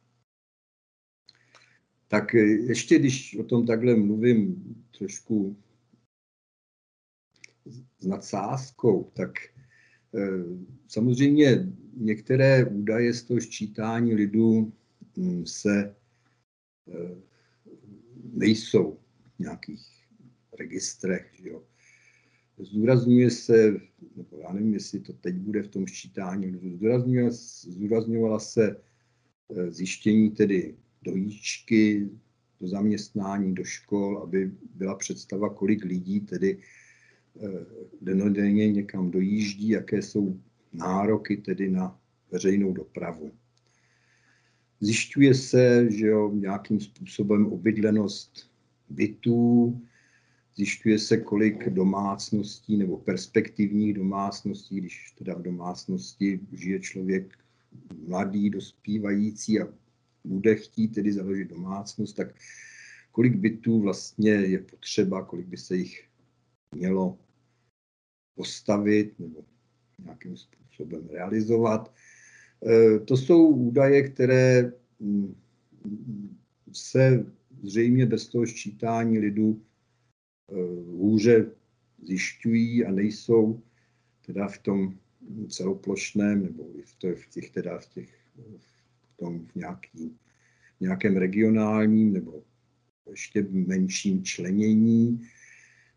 Tak 2.07 2.35
eh, 2.35 2.39
ještě 2.41 2.99
když 2.99 3.37
o 3.37 3.43
tom 3.43 3.65
takhle 3.65 3.95
mluvím 3.95 4.63
trošku 4.97 5.57
s 7.99 8.05
nadsázkou, 8.05 9.11
tak 9.13 9.56
samozřejmě 10.87 11.73
některé 11.97 12.65
údaje 12.65 13.13
z 13.13 13.23
toho 13.23 13.39
ščítání 13.39 14.15
lidu 14.15 14.73
hm, 15.17 15.45
se 15.45 15.95
nejsou 18.33 18.99
nějakých 19.39 19.85
registrech. 20.59 21.31
Že 21.41 21.49
jo. 21.49 21.63
Zdůrazňuje 22.57 23.31
se, 23.31 23.73
nebo 24.15 24.37
já 24.37 24.53
nevím, 24.53 24.73
jestli 24.73 24.99
to 24.99 25.13
teď 25.13 25.35
bude 25.35 25.63
v 25.63 25.67
tom 25.67 25.87
ščítání, 25.87 26.59
zdůrazňovala 27.63 28.39
se 28.39 28.75
eh, 29.55 29.71
zjištění 29.71 30.31
tedy 30.31 30.75
dojíčky, 31.01 32.09
do 32.59 32.67
zaměstnání, 32.67 33.55
do 33.55 33.63
škol, 33.63 34.17
aby 34.17 34.51
byla 34.73 34.95
představa, 34.95 35.53
kolik 35.53 35.83
lidí 35.83 36.19
tedy 36.19 36.57
eh, 36.57 36.86
denodenně 38.01 38.71
někam 38.71 39.11
dojíždí, 39.11 39.69
jaké 39.69 40.01
jsou 40.01 40.39
nároky 40.73 41.37
tedy 41.37 41.69
na 41.69 41.99
veřejnou 42.31 42.73
dopravu. 42.73 43.31
Zjišťuje 44.79 45.33
se, 45.35 45.91
že 45.91 46.07
jo, 46.07 46.31
nějakým 46.33 46.79
způsobem 46.79 47.47
obydlenost 47.47 48.51
bytů, 48.89 49.81
zjišťuje 50.55 50.99
se, 50.99 51.17
kolik 51.17 51.69
domácností 51.69 52.77
nebo 52.77 52.97
perspektivních 52.97 53.93
domácností, 53.93 54.77
když 54.77 55.11
teda 55.17 55.33
v 55.33 55.41
domácnosti 55.41 56.39
žije 56.53 56.79
člověk 56.79 57.37
mladý, 58.07 58.49
dospívající 58.49 59.61
a 59.61 59.67
bude 60.23 60.55
chtít 60.55 60.87
tedy 60.87 61.13
založit 61.13 61.49
domácnost, 61.49 62.15
tak 62.15 62.35
kolik 63.11 63.35
bytů 63.35 63.81
vlastně 63.81 64.31
je 64.31 64.59
potřeba, 64.59 65.25
kolik 65.25 65.47
by 65.47 65.57
se 65.57 65.75
jich 65.75 66.07
mělo 66.75 67.17
postavit 68.37 69.19
nebo 69.19 69.43
nějakým 70.03 70.37
způsobem 70.37 71.09
realizovat. 71.09 71.93
E, 72.65 72.99
to 72.99 73.17
jsou 73.17 73.47
údaje, 73.47 74.09
které 74.09 74.71
mm, 74.99 75.35
se 76.71 77.25
zřejmě 77.63 78.05
bez 78.05 78.27
toho 78.27 78.47
sčítání 78.47 79.19
lidu 79.19 79.61
e, 80.51 80.55
hůře 80.91 81.51
zjišťují 82.03 82.85
a 82.85 82.91
nejsou 82.91 83.61
teda 84.25 84.47
v 84.47 84.57
tom 84.57 84.97
celoplošném 85.49 86.43
nebo 86.43 86.63
v 87.15 87.29
těch, 87.29 87.49
teda 87.51 87.79
v 87.79 87.85
těch 87.85 88.09
v 89.07 89.17
tom 89.17 89.45
v 89.45 89.55
nějaký, 89.55 90.17
nějakém 90.79 91.17
regionálním 91.17 92.13
nebo 92.13 92.43
ještě 93.09 93.47
menším 93.51 94.23
členění, 94.23 95.27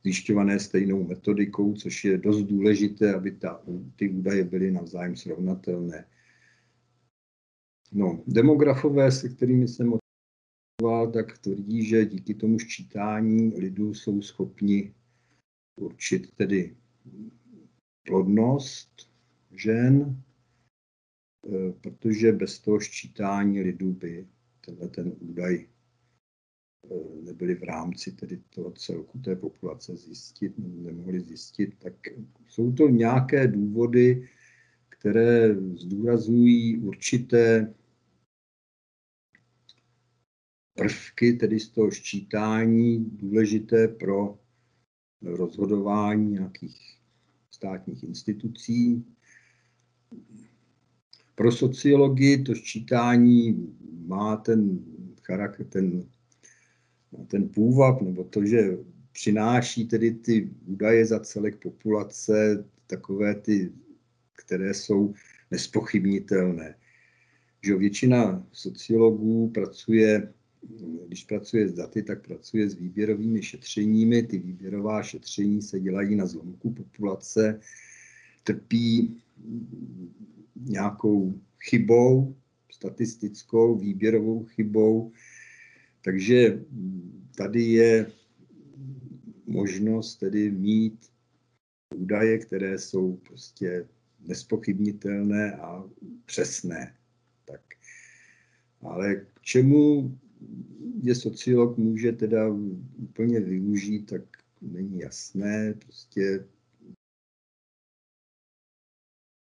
zjišťované 0.03 0.61
stejnou 0.61 1.05
metodikou, 1.05 1.75
což 1.75 2.05
je 2.05 2.19
dost 2.19 2.43
důležité, 2.43 3.15
aby 3.15 3.31
ta, 3.31 3.63
ty 3.97 4.09
údaje 4.09 4.45
byly 4.45 4.71
navzájem 4.71 5.17
srovnatelné. 5.17 6.07
No, 7.93 8.23
demografové, 8.27 9.13
se 9.13 9.29
kterými 9.29 9.69
jsem 9.69 9.87
mluvil, 9.87 11.13
tak 11.13 11.39
tvrdí, 11.39 11.85
že 11.85 12.05
díky 12.05 12.35
tomu 12.35 12.59
sčítání 12.59 13.55
lidů 13.57 13.95
jsou 13.95 14.23
schopni 14.23 14.95
určit 15.81 16.35
tedy 16.35 16.77
plodnost 18.07 19.11
žen, 19.51 20.23
e, 21.47 21.73
protože 21.73 22.33
bez 22.33 22.59
toho 22.59 22.81
sčítání 22.81 23.61
lidů 23.61 23.93
by 23.93 24.29
tenhle 24.61 24.89
ten 24.89 25.13
údaj 25.21 25.67
nebyli 27.23 27.55
v 27.55 27.63
rámci 27.63 28.13
tedy 28.13 28.43
toho 28.51 28.71
celku 28.71 29.19
té 29.19 29.37
populace 29.37 29.97
zjistit, 29.97 30.53
nemohli 30.59 31.21
zjistit, 31.21 31.75
tak 31.79 31.95
jsou 32.49 32.73
to 32.73 32.89
nějaké 32.89 33.49
důvody, 33.49 34.29
které 34.89 35.55
zdůrazňují 35.55 36.79
určité 36.79 37.75
prvky, 40.75 41.33
tedy 41.33 41.61
z 41.61 41.69
toho 41.69 41.91
ščítání, 41.91 43.05
důležité 43.11 43.89
pro 43.89 44.39
rozhodování 45.23 46.31
nějakých 46.31 46.99
státních 47.51 48.03
institucí. 48.03 49.05
Pro 51.35 51.53
sociologii 51.53 52.43
to 52.43 52.55
ščítání 52.55 53.69
má 54.07 54.37
ten 54.37 54.85
charakter, 55.23 55.67
ten, 55.67 56.11
ten 57.27 57.49
půvab, 57.49 58.03
nebo 58.03 58.25
to, 58.25 58.47
že 58.47 58.79
přináší 59.13 59.87
tedy 59.87 60.11
ty 60.11 60.51
údaje 60.67 61.07
za 61.07 61.21
celek 61.21 61.57
populace, 61.63 62.65
takové 62.87 63.35
ty, 63.35 63.73
které 64.33 64.75
jsou 64.75 65.15
nespochybnitelné. 65.51 66.75
Že 67.63 67.77
většina 67.77 68.47
sociologů 68.53 69.51
pracuje 69.51 70.33
když 71.07 71.25
pracuje 71.25 71.69
s 71.69 71.73
daty, 71.73 72.03
tak 72.03 72.27
pracuje 72.27 72.71
s 72.71 72.75
výběrovými 72.75 73.43
šetřeními. 73.43 74.23
Ty 74.23 74.39
výběrová 74.39 75.03
šetření 75.03 75.63
se 75.63 75.81
dělají 75.81 76.17
na 76.17 76.27
zlomku 76.27 76.71
populace, 76.71 77.61
trpí 78.45 79.23
nějakou 80.57 81.35
chybou, 81.59 82.37
statistickou, 82.73 83.79
výběrovou 83.79 84.45
chybou. 84.45 85.13
Takže 86.03 86.65
tady 87.37 87.63
je 87.63 88.13
možnost 89.47 90.17
tedy 90.17 90.51
mít 90.51 91.11
údaje, 91.95 92.39
které 92.39 92.79
jsou 92.79 93.17
prostě 93.17 93.89
nespochybnitelné 94.21 95.53
a 95.53 95.91
přesné. 96.25 96.97
Tak. 97.45 97.61
Ale 98.81 99.15
k 99.17 99.41
čemu 99.41 100.19
je 101.03 101.15
sociolog 101.15 101.79
může 101.79 102.13
teda 102.13 102.49
úplně 102.97 103.41
využít, 103.41 104.07
tak 104.07 104.23
není 104.61 104.99
jasné. 104.99 105.75
Prostě 105.75 106.47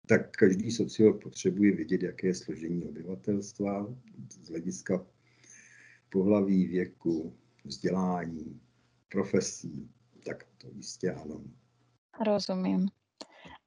tak 0.06 0.36
každý 0.36 0.70
sociolog 0.70 1.22
potřebuje 1.22 1.76
vědět, 1.76 2.02
jaké 2.02 2.26
je 2.26 2.34
složení 2.34 2.84
obyvatelstva 2.84 3.96
z 4.30 4.48
hlediska 4.48 5.06
pohlaví, 6.10 6.66
věku, 6.66 7.36
vzdělání, 7.64 8.60
profesí. 9.08 9.90
Tak 10.26 10.44
to 10.58 10.68
jistě 10.68 11.12
ano. 11.12 11.40
Rozumím. 12.26 12.88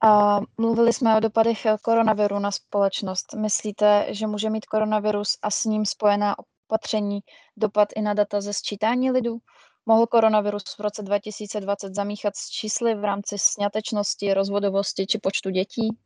A 0.03 0.39
mluvili 0.57 0.93
jsme 0.93 1.17
o 1.17 1.19
dopadech 1.19 1.57
koronaviru 1.81 2.39
na 2.39 2.51
společnost. 2.51 3.33
Myslíte, 3.41 4.07
že 4.09 4.27
může 4.27 4.49
mít 4.49 4.65
koronavirus 4.65 5.37
a 5.41 5.51
s 5.51 5.65
ním 5.65 5.85
spojená 5.85 6.35
opatření 6.39 7.19
dopad 7.57 7.89
i 7.95 8.01
na 8.01 8.13
data 8.13 8.41
ze 8.41 8.53
sčítání 8.53 9.11
lidů? 9.11 9.37
Mohl 9.85 10.07
koronavirus 10.07 10.63
v 10.77 10.79
roce 10.79 11.03
2020 11.03 11.95
zamíchat 11.95 12.35
s 12.35 12.49
čísly 12.49 12.95
v 12.95 13.03
rámci 13.03 13.35
sňatečnosti, 13.37 14.33
rozvodovosti 14.33 15.05
či 15.05 15.19
počtu 15.19 15.49
dětí? 15.49 15.97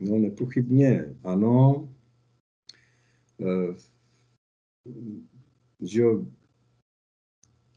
No 0.00 0.18
nepochybně 0.18 1.04
ano. 1.24 1.88
E, 3.40 3.46
že 5.80 6.02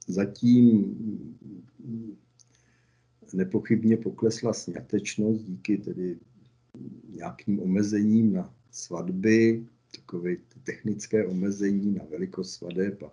zatím 0.08 0.96
nepochybně 3.34 3.98
poklesla 3.98 4.54
sňatečnost 4.54 5.44
díky 5.44 5.78
tedy 5.78 6.20
nějakým 7.10 7.60
omezením 7.60 8.34
na 8.34 8.56
svatby, 8.72 9.66
takové 9.96 10.36
technické 10.64 11.28
omezení 11.28 11.94
na 11.94 12.04
velikost 12.04 12.54
svadeb 12.54 13.04
a 13.04 13.12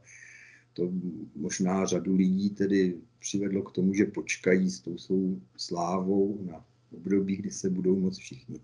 to 0.73 0.93
možná 1.37 1.87
řadu 1.87 2.15
lidí 2.15 2.51
tedy 2.51 2.99
přivedlo 3.19 3.63
k 3.63 3.73
tomu, 3.73 3.95
že 3.95 4.05
počkají 4.05 4.71
s 4.71 4.81
tou 4.81 4.99
svou 4.99 5.41
slávou 5.57 6.39
na 6.45 6.65
období, 6.93 7.37
kdy 7.37 7.51
se 7.51 7.71
budou 7.71 8.01
moct 8.01 8.19
všichni 8.19 8.61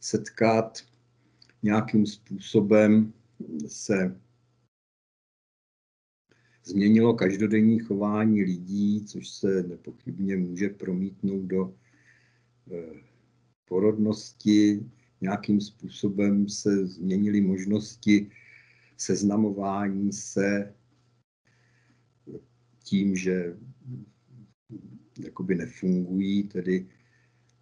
setkat. 0.00 0.78
Nějakým 1.62 2.06
způsobem 2.06 3.12
se 3.66 4.20
změnilo 6.64 7.14
každodenní 7.14 7.78
chování 7.78 8.42
lidí, 8.42 9.04
což 9.04 9.28
se 9.28 9.62
nepochybně 9.62 10.36
může 10.36 10.68
promítnout 10.68 11.42
do 11.42 11.74
eh, 12.72 13.00
porodnosti, 13.64 14.90
nějakým 15.20 15.60
způsobem 15.60 16.48
se 16.48 16.86
změnily 16.86 17.40
možnosti 17.40 18.30
seznamování 18.96 20.12
se 20.12 20.74
tím, 22.84 23.16
že 23.16 23.56
jakoby 25.24 25.54
nefungují 25.54 26.42
tedy 26.42 26.86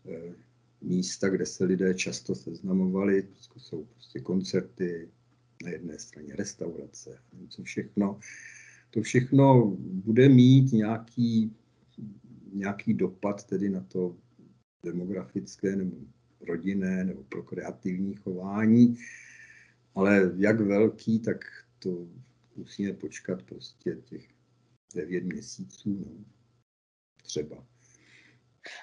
eh, 0.09 0.35
místa, 0.81 1.29
kde 1.29 1.47
se 1.47 1.65
lidé 1.65 1.95
často 1.95 2.35
seznamovali, 2.35 3.29
jsou 3.57 3.85
prostě 3.85 4.21
koncerty, 4.21 5.09
na 5.65 5.71
jedné 5.71 5.99
straně 5.99 6.37
restaurace, 6.37 7.19
něco 7.33 7.63
všechno. 7.63 8.21
To 8.93 9.03
všechno 9.03 9.77
bude 9.79 10.29
mít 10.29 10.73
nějaký, 10.73 11.57
nějaký 12.53 12.95
dopad 12.95 13.45
tedy 13.45 13.69
na 13.69 13.81
to 13.81 14.17
demografické 14.85 15.77
nebo 15.77 15.97
rodinné 16.49 17.05
nebo 17.05 17.25
pro 17.25 17.43
kreativní 17.43 18.15
chování, 18.15 18.99
ale 19.95 20.33
jak 20.37 20.61
velký, 20.61 21.19
tak 21.19 21.37
to 21.79 22.07
musíme 22.57 22.93
počkat 22.93 23.43
prostě 23.43 23.97
těch 24.05 24.29
devět 24.95 25.25
měsíců, 25.25 25.91
no, 25.91 26.25
třeba. 27.23 27.67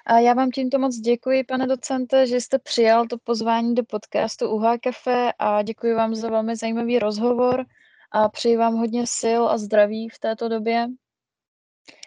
A 0.06 0.18
já 0.18 0.34
vám 0.34 0.50
tímto 0.50 0.78
moc 0.78 0.96
děkuji, 0.96 1.44
pane 1.44 1.66
docente, 1.66 2.26
že 2.26 2.40
jste 2.40 2.58
přijal 2.58 3.06
to 3.06 3.18
pozvání 3.18 3.74
do 3.74 3.84
podcastu 3.84 4.48
UH 4.48 4.78
Cafe 4.84 5.32
a 5.38 5.62
děkuji 5.62 5.94
vám 5.94 6.14
za 6.14 6.30
velmi 6.30 6.56
zajímavý 6.56 6.98
rozhovor 6.98 7.66
a 8.10 8.28
přeji 8.28 8.56
vám 8.56 8.74
hodně 8.74 9.06
sil 9.20 9.42
a 9.48 9.58
zdraví 9.58 10.08
v 10.08 10.18
této 10.18 10.48
době. 10.48 10.86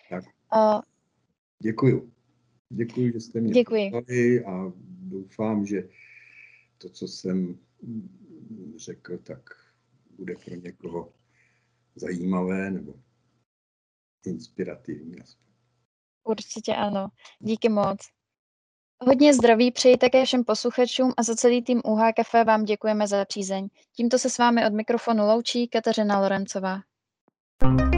Tak. 0.10 0.24
A... 0.51 0.82
Děkuji. 1.60 2.12
Děkuji, 2.70 3.12
že 3.14 3.20
jste 3.20 3.41
mě 3.41 3.54
Děkuji. 3.54 4.45
a 4.45 4.72
doufám, 5.01 5.66
že 5.66 5.89
to, 6.78 6.89
co 6.89 7.08
jsem 7.08 7.60
řekl, 8.78 9.18
tak 9.18 9.49
bude 10.10 10.36
pro 10.36 10.56
někoho 10.56 11.14
zajímavé 11.95 12.72
nebo 12.72 12.93
inspirativní. 14.26 15.16
Určitě 16.24 16.76
ano. 16.76 17.08
Díky 17.39 17.70
moc. 17.70 17.97
Hodně 19.06 19.34
zdraví 19.34 19.72
přeji 19.72 19.97
také 19.97 20.26
všem 20.26 20.43
posluchačům 20.43 21.14
a 21.18 21.24
za 21.24 21.36
celý 21.36 21.62
tým 21.62 21.82
UH 21.86 22.01
Café 22.16 22.43
vám 22.43 22.64
děkujeme 22.64 23.08
za 23.08 23.26
přízeň. 23.26 23.68
Tímto 23.95 24.18
se 24.18 24.30
s 24.30 24.38
vámi 24.38 24.66
od 24.68 24.74
mikrofonu 24.74 25.26
loučí 25.26 25.68
Kateřina 25.68 26.20
Lorencová. 26.20 26.80
thank 27.60 27.82
you 27.82 27.93